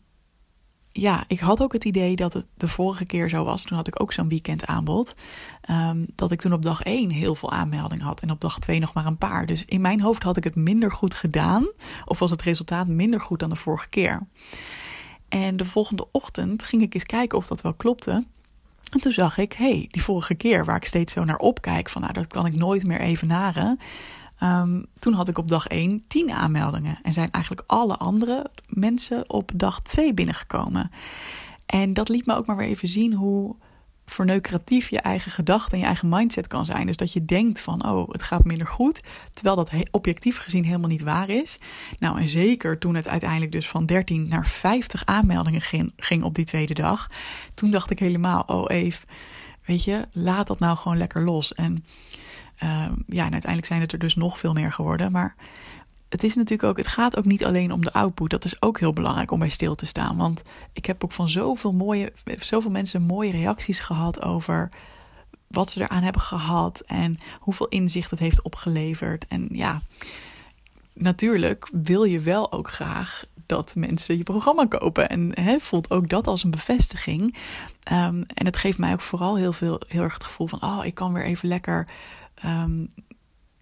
ja, 0.92 1.24
ik 1.26 1.40
had 1.40 1.62
ook 1.62 1.72
het 1.72 1.84
idee 1.84 2.16
dat 2.16 2.32
het 2.32 2.46
de 2.56 2.68
vorige 2.68 3.04
keer 3.04 3.28
zo 3.28 3.44
was. 3.44 3.62
Toen 3.62 3.76
had 3.76 3.88
ik 3.88 4.02
ook 4.02 4.12
zo'n 4.12 4.28
weekend 4.28 4.66
aanbod. 4.66 5.14
Um, 5.70 6.06
dat 6.14 6.30
ik 6.30 6.40
toen 6.40 6.52
op 6.52 6.62
dag 6.62 6.82
1 6.82 7.10
heel 7.10 7.34
veel 7.34 7.50
aanmeldingen 7.50 8.04
had. 8.04 8.20
En 8.20 8.30
op 8.30 8.40
dag 8.40 8.58
2 8.58 8.80
nog 8.80 8.94
maar 8.94 9.06
een 9.06 9.18
paar. 9.18 9.46
Dus 9.46 9.64
in 9.64 9.80
mijn 9.80 10.00
hoofd 10.00 10.22
had 10.22 10.36
ik 10.36 10.44
het 10.44 10.54
minder 10.54 10.92
goed 10.92 11.14
gedaan. 11.14 11.70
Of 12.04 12.18
was 12.18 12.30
het 12.30 12.42
resultaat 12.42 12.86
minder 12.86 13.20
goed 13.20 13.38
dan 13.38 13.50
de 13.50 13.56
vorige 13.56 13.88
keer. 13.88 14.26
En 15.28 15.56
de 15.56 15.64
volgende 15.64 16.08
ochtend 16.10 16.62
ging 16.62 16.82
ik 16.82 16.94
eens 16.94 17.04
kijken 17.04 17.38
of 17.38 17.46
dat 17.46 17.60
wel 17.60 17.74
klopte. 17.74 18.22
En 18.92 19.00
toen 19.00 19.12
zag 19.12 19.38
ik, 19.38 19.52
hé, 19.52 19.70
hey, 19.70 19.88
die 19.90 20.02
vorige 20.02 20.34
keer 20.34 20.64
waar 20.64 20.76
ik 20.76 20.84
steeds 20.84 21.12
zo 21.12 21.24
naar 21.24 21.36
opkijk. 21.36 21.88
Van 21.88 22.00
nou, 22.00 22.12
dat 22.12 22.26
kan 22.26 22.46
ik 22.46 22.54
nooit 22.54 22.86
meer 22.86 23.00
evenaren. 23.00 23.78
Um, 24.42 24.86
toen 24.98 25.12
had 25.12 25.28
ik 25.28 25.38
op 25.38 25.48
dag 25.48 25.66
1 25.66 26.02
10 26.06 26.30
aanmeldingen. 26.30 26.98
En 27.02 27.12
zijn 27.12 27.30
eigenlijk 27.30 27.64
alle 27.66 27.96
andere 27.96 28.50
mensen 28.66 29.30
op 29.30 29.50
dag 29.54 29.82
2 29.82 30.14
binnengekomen. 30.14 30.90
En 31.66 31.92
dat 31.92 32.08
liet 32.08 32.26
me 32.26 32.36
ook 32.36 32.46
maar 32.46 32.56
weer 32.56 32.66
even 32.66 32.88
zien 32.88 33.14
hoe 33.14 33.56
verneukeratief 34.06 34.90
je 34.90 35.00
eigen 35.00 35.30
gedachten 35.30 35.72
en 35.72 35.78
je 35.78 35.84
eigen 35.84 36.08
mindset 36.08 36.46
kan 36.46 36.66
zijn. 36.66 36.86
Dus 36.86 36.96
dat 36.96 37.12
je 37.12 37.24
denkt 37.24 37.60
van, 37.60 37.86
oh, 37.86 38.10
het 38.10 38.22
gaat 38.22 38.44
minder 38.44 38.66
goed. 38.66 39.00
Terwijl 39.32 39.56
dat 39.56 39.70
objectief 39.90 40.36
gezien 40.38 40.64
helemaal 40.64 40.88
niet 40.88 41.02
waar 41.02 41.28
is. 41.28 41.58
Nou, 41.98 42.18
en 42.18 42.28
zeker 42.28 42.78
toen 42.78 42.94
het 42.94 43.08
uiteindelijk 43.08 43.52
dus 43.52 43.68
van 43.68 43.86
13 43.86 44.28
naar 44.28 44.46
50 44.46 45.04
aanmeldingen 45.04 45.92
ging, 45.96 46.22
op 46.22 46.34
die 46.34 46.44
tweede 46.44 46.74
dag. 46.74 47.10
Toen 47.54 47.70
dacht 47.70 47.90
ik 47.90 47.98
helemaal, 47.98 48.42
oh 48.46 48.64
Eve, 48.66 49.06
weet 49.64 49.84
je, 49.84 50.08
laat 50.12 50.46
dat 50.46 50.58
nou 50.58 50.76
gewoon 50.76 50.98
lekker 50.98 51.24
los. 51.24 51.54
En 51.54 51.84
Ehm, 52.62 52.94
ja, 53.06 53.24
en 53.24 53.32
uiteindelijk 53.32 53.66
zijn 53.66 53.80
het 53.80 53.92
er 53.92 53.98
dus 53.98 54.14
nog 54.14 54.38
veel 54.38 54.52
meer 54.52 54.72
geworden. 54.72 55.12
Maar 55.12 55.34
het 56.08 56.24
is 56.24 56.34
natuurlijk 56.34 56.68
ook, 56.68 56.76
het 56.76 56.86
gaat 56.86 57.16
ook 57.16 57.24
niet 57.24 57.44
alleen 57.44 57.72
om 57.72 57.80
de 57.80 57.92
output. 57.92 58.30
Dat 58.30 58.44
is 58.44 58.62
ook 58.62 58.78
heel 58.78 58.92
belangrijk 58.92 59.30
om 59.30 59.38
bij 59.38 59.48
stil 59.48 59.74
te 59.74 59.86
staan. 59.86 60.16
Want 60.16 60.42
ik 60.72 60.86
heb 60.86 61.04
ook 61.04 61.12
van 61.12 61.28
zoveel 61.28 61.72
mooie, 61.72 62.12
zoveel 62.38 62.70
mensen 62.70 63.02
mooie 63.02 63.30
reacties 63.30 63.78
gehad 63.78 64.22
over 64.22 64.70
wat 65.46 65.70
ze 65.70 65.80
eraan 65.80 66.02
hebben 66.02 66.22
gehad 66.22 66.80
en 66.80 67.18
hoeveel 67.38 67.68
inzicht 67.68 68.10
het 68.10 68.18
heeft 68.18 68.42
opgeleverd. 68.42 69.26
En 69.28 69.48
ja, 69.52 69.80
natuurlijk 70.92 71.68
wil 71.72 72.04
je 72.04 72.20
wel 72.20 72.52
ook 72.52 72.70
graag 72.70 73.24
dat 73.46 73.74
mensen 73.76 74.16
je 74.16 74.22
programma 74.22 74.66
kopen. 74.66 75.08
En 75.08 75.60
voelt 75.60 75.90
ook 75.90 76.08
dat 76.08 76.26
als 76.26 76.44
een 76.44 76.50
bevestiging. 76.50 77.22
Um, 77.92 78.24
en 78.26 78.46
het 78.46 78.56
geeft 78.56 78.78
mij 78.78 78.92
ook 78.92 79.00
vooral 79.00 79.36
heel 79.36 79.52
veel, 79.52 79.80
heel 79.88 80.02
erg 80.02 80.14
het 80.14 80.24
gevoel 80.24 80.46
van: 80.46 80.62
oh, 80.62 80.80
ik 80.84 80.94
kan 80.94 81.12
weer 81.12 81.24
even 81.24 81.48
lekker 81.48 81.86
um, 82.44 82.92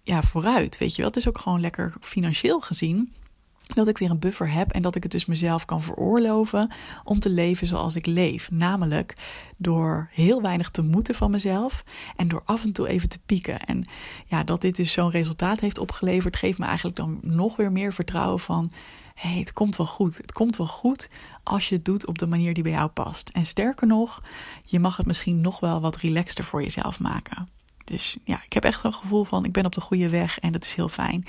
ja, 0.03 0.21
vooruit. 0.21 0.77
Weet 0.77 0.91
je 0.91 0.97
wel, 0.97 1.07
het 1.11 1.19
is 1.19 1.27
ook 1.27 1.37
gewoon 1.37 1.61
lekker 1.61 1.93
financieel 1.99 2.61
gezien. 2.61 3.13
Dat 3.61 3.87
ik 3.87 3.97
weer 3.97 4.09
een 4.09 4.19
buffer 4.19 4.51
heb 4.51 4.71
en 4.71 4.81
dat 4.81 4.95
ik 4.95 5.03
het 5.03 5.11
dus 5.11 5.25
mezelf 5.25 5.65
kan 5.65 5.81
veroorloven 5.81 6.71
om 7.03 7.19
te 7.19 7.29
leven 7.29 7.67
zoals 7.67 7.95
ik 7.95 8.05
leef. 8.05 8.51
Namelijk 8.51 9.15
door 9.57 10.09
heel 10.11 10.41
weinig 10.41 10.69
te 10.69 10.81
moeten 10.81 11.15
van 11.15 11.31
mezelf 11.31 11.83
en 12.15 12.27
door 12.27 12.41
af 12.45 12.63
en 12.63 12.73
toe 12.73 12.87
even 12.87 13.09
te 13.09 13.19
pieken. 13.25 13.59
En 13.59 13.85
ja, 14.25 14.43
dat 14.43 14.61
dit 14.61 14.75
dus 14.75 14.91
zo'n 14.91 15.09
resultaat 15.09 15.59
heeft 15.59 15.77
opgeleverd, 15.77 16.35
geeft 16.35 16.57
me 16.57 16.65
eigenlijk 16.65 16.95
dan 16.95 17.19
nog 17.21 17.55
weer 17.55 17.71
meer 17.71 17.93
vertrouwen 17.93 18.39
van 18.39 18.71
hey, 19.15 19.39
het 19.39 19.53
komt 19.53 19.75
wel 19.75 19.87
goed. 19.87 20.17
Het 20.17 20.31
komt 20.31 20.57
wel 20.57 20.67
goed 20.67 21.09
als 21.43 21.69
je 21.69 21.75
het 21.75 21.85
doet 21.85 22.05
op 22.05 22.17
de 22.17 22.27
manier 22.27 22.53
die 22.53 22.63
bij 22.63 22.71
jou 22.71 22.89
past. 22.89 23.29
En 23.29 23.45
sterker 23.45 23.87
nog, 23.87 24.21
je 24.63 24.79
mag 24.79 24.97
het 24.97 25.05
misschien 25.05 25.41
nog 25.41 25.59
wel 25.59 25.81
wat 25.81 25.95
relaxter 25.95 26.43
voor 26.43 26.61
jezelf 26.61 26.99
maken. 26.99 27.45
Dus 27.85 28.17
ja, 28.23 28.43
ik 28.45 28.53
heb 28.53 28.63
echt 28.63 28.83
een 28.83 28.93
gevoel 28.93 29.23
van 29.23 29.45
ik 29.45 29.51
ben 29.51 29.65
op 29.65 29.73
de 29.73 29.81
goede 29.81 30.09
weg 30.09 30.39
en 30.39 30.51
dat 30.51 30.65
is 30.65 30.73
heel 30.73 30.89
fijn. 30.89 31.25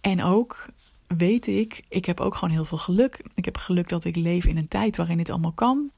En 0.00 0.22
ook 0.22 0.68
weet 1.06 1.46
ik, 1.46 1.82
ik 1.88 2.04
heb 2.04 2.20
ook 2.20 2.34
gewoon 2.34 2.54
heel 2.54 2.64
veel 2.64 2.78
geluk. 2.78 3.24
Ik 3.34 3.44
heb 3.44 3.56
geluk 3.56 3.88
dat 3.88 4.04
ik 4.04 4.16
leef 4.16 4.44
in 4.44 4.56
een 4.56 4.68
tijd 4.68 4.96
waarin 4.96 5.16
dit 5.16 5.30
allemaal 5.30 5.52
kan. 5.52 5.90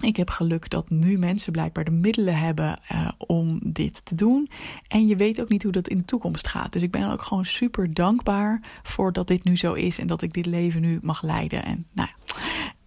Ik 0.00 0.16
heb 0.16 0.30
geluk 0.30 0.70
dat 0.70 0.90
nu 0.90 1.18
mensen 1.18 1.52
blijkbaar 1.52 1.84
de 1.84 1.90
middelen 1.90 2.38
hebben 2.38 2.80
uh, 2.92 3.08
om 3.18 3.60
dit 3.62 4.04
te 4.04 4.14
doen. 4.14 4.48
En 4.88 5.06
je 5.06 5.16
weet 5.16 5.40
ook 5.40 5.48
niet 5.48 5.62
hoe 5.62 5.72
dat 5.72 5.88
in 5.88 5.98
de 5.98 6.04
toekomst 6.04 6.48
gaat. 6.48 6.72
Dus 6.72 6.82
ik 6.82 6.90
ben 6.90 7.10
ook 7.10 7.22
gewoon 7.22 7.44
super 7.44 7.94
dankbaar 7.94 8.62
voor 8.82 9.12
dat 9.12 9.26
dit 9.26 9.44
nu 9.44 9.56
zo 9.56 9.72
is 9.72 9.98
en 9.98 10.06
dat 10.06 10.22
ik 10.22 10.32
dit 10.32 10.46
leven 10.46 10.80
nu 10.80 10.98
mag 11.02 11.22
leiden. 11.22 11.64
En 11.64 11.86
nou 11.92 12.08
ja, 12.08 12.34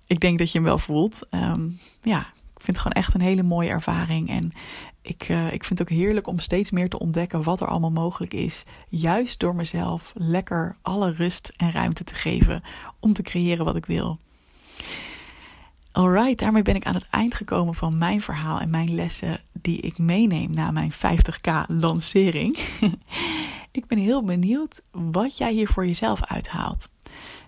ik 0.08 0.20
denk 0.20 0.40
dat 0.40 0.52
je 0.52 0.58
hem 0.58 0.68
wel 0.68 0.78
voelt. 0.78 1.20
Um, 1.32 1.80
ja, 2.02 2.28
vind 2.64 2.78
het 2.78 2.86
gewoon 2.86 3.04
echt 3.04 3.14
een 3.14 3.22
hele 3.22 3.44
mooie 3.44 3.70
ervaring. 3.70 4.30
En 4.30 4.54
ik, 5.02 5.30
uh, 5.30 5.54
ik 5.54 5.64
vind 5.64 5.80
het 5.80 5.82
ook 5.82 5.98
heerlijk 5.98 6.28
om 6.28 6.40
steeds 6.40 6.72
meer 6.72 6.90
te 6.90 7.00
ontdekken 7.00 7.44
wat 7.44 7.62
er 7.62 7.68
allemaal 7.68 7.92
mogelijk 7.92 8.34
is. 8.34 8.64
Juist 8.90 9.40
door 9.40 9.56
mezelf 9.56 10.12
lekker 10.16 10.76
alle 10.82 11.12
rust 11.12 11.54
en 11.58 11.72
ruimte 11.72 12.04
te 12.04 12.14
geven 12.16 12.64
om 13.00 13.14
te 13.14 13.22
creëren 13.22 13.66
wat 13.66 13.76
ik 13.76 13.86
wil. 13.86 14.18
Alright, 15.92 16.40
daarmee 16.40 16.62
ben 16.62 16.76
ik 16.76 16.86
aan 16.86 16.94
het 16.94 17.08
eind 17.10 17.36
gekomen 17.36 17.76
van 17.76 17.98
mijn 17.98 18.22
verhaal 18.22 18.60
en 18.60 18.70
mijn 18.70 18.96
lessen 18.96 19.42
die 19.62 19.80
ik 19.80 19.98
meeneem 19.98 20.54
na 20.54 20.72
mijn 20.72 20.94
50k 20.94 21.68
lancering. 21.68 22.58
ik 23.72 23.88
ben 23.88 23.98
heel 23.98 24.24
benieuwd 24.24 24.82
wat 24.92 25.38
jij 25.38 25.54
hier 25.54 25.68
voor 25.68 25.86
jezelf 25.86 26.26
uithaalt. 26.26 26.90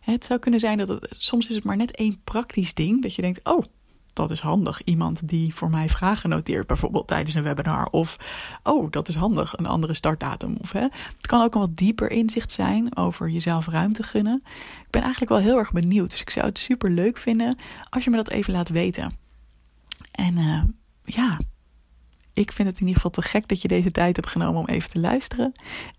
Het 0.02 0.26
zou 0.26 0.40
kunnen 0.40 0.60
zijn 0.60 0.78
dat 0.78 0.88
het, 0.88 1.16
soms 1.18 1.50
is 1.50 1.56
het 1.56 1.64
maar 1.64 1.78
net 1.78 1.92
één 1.92 2.22
praktisch 2.24 2.74
ding 2.74 3.02
dat 3.02 3.16
je 3.16 3.22
denkt: 3.22 3.40
oh, 3.44 3.64
dat 4.16 4.32
is 4.32 4.40
handig. 4.40 4.84
Iemand 4.84 5.28
die 5.28 5.56
voor 5.56 5.70
mij 5.70 5.90
vragen 5.90 6.30
noteert, 6.30 6.68
bijvoorbeeld 6.68 7.08
tijdens 7.08 7.36
een 7.36 7.44
webinar. 7.44 7.88
Of, 7.92 8.18
oh, 8.64 8.92
dat 8.92 9.08
is 9.08 9.16
handig, 9.16 9.58
een 9.58 9.66
andere 9.66 9.94
startdatum. 9.94 10.58
Of, 10.62 10.72
hè. 10.72 10.88
Het 11.18 11.28
kan 11.28 11.42
ook 11.42 11.54
een 11.54 11.60
wat 11.60 11.78
dieper 11.78 12.12
inzicht 12.12 12.52
zijn 12.52 12.98
over 12.98 13.30
jezelf 13.30 13.68
ruimte 13.68 14.04
gunnen. 14.04 14.42
Ik 14.82 14.90
ben 14.90 15.02
eigenlijk 15.02 15.32
wel 15.32 15.42
heel 15.42 15.58
erg 15.58 15.72
benieuwd. 15.72 16.12
Dus 16.12 16.22
ik 16.22 16.30
zou 16.30 16.46
het 16.46 16.58
super 16.58 16.92
leuk 16.92 17.18
vinden 17.18 17.58
als 17.90 18.04
je 18.04 18.10
me 18.10 18.16
dat 18.16 18.30
even 18.30 18.54
laat 18.54 18.70
weten. 18.70 19.18
En 20.12 20.38
uh, 20.38 20.64
ja, 21.04 21.40
ik 22.34 22.52
vind 22.52 22.68
het 22.68 22.80
in 22.80 22.88
ieder 22.88 23.02
geval 23.02 23.22
te 23.22 23.30
gek 23.30 23.48
dat 23.48 23.62
je 23.62 23.68
deze 23.68 23.92
tijd 23.92 24.16
hebt 24.16 24.30
genomen 24.30 24.62
om 24.62 24.68
even 24.68 24.90
te 24.90 25.00
luisteren. 25.00 25.52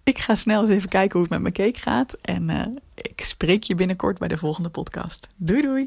Ik 0.02 0.18
ga 0.18 0.35
snel 0.35 0.61
eens 0.61 0.70
even 0.70 0.88
kijken 0.88 1.12
hoe 1.12 1.22
het 1.22 1.31
met 1.31 1.40
mijn 1.40 1.72
cake 1.72 1.90
gaat. 1.90 2.12
En 2.12 2.48
uh, 2.48 2.66
ik 2.94 3.20
spreek 3.20 3.62
je 3.62 3.74
binnenkort 3.74 4.18
bij 4.18 4.29
de 4.29 4.37
volgende 4.37 4.68
podcast. 4.68 5.29
Doei 5.37 5.62
doei! 5.62 5.87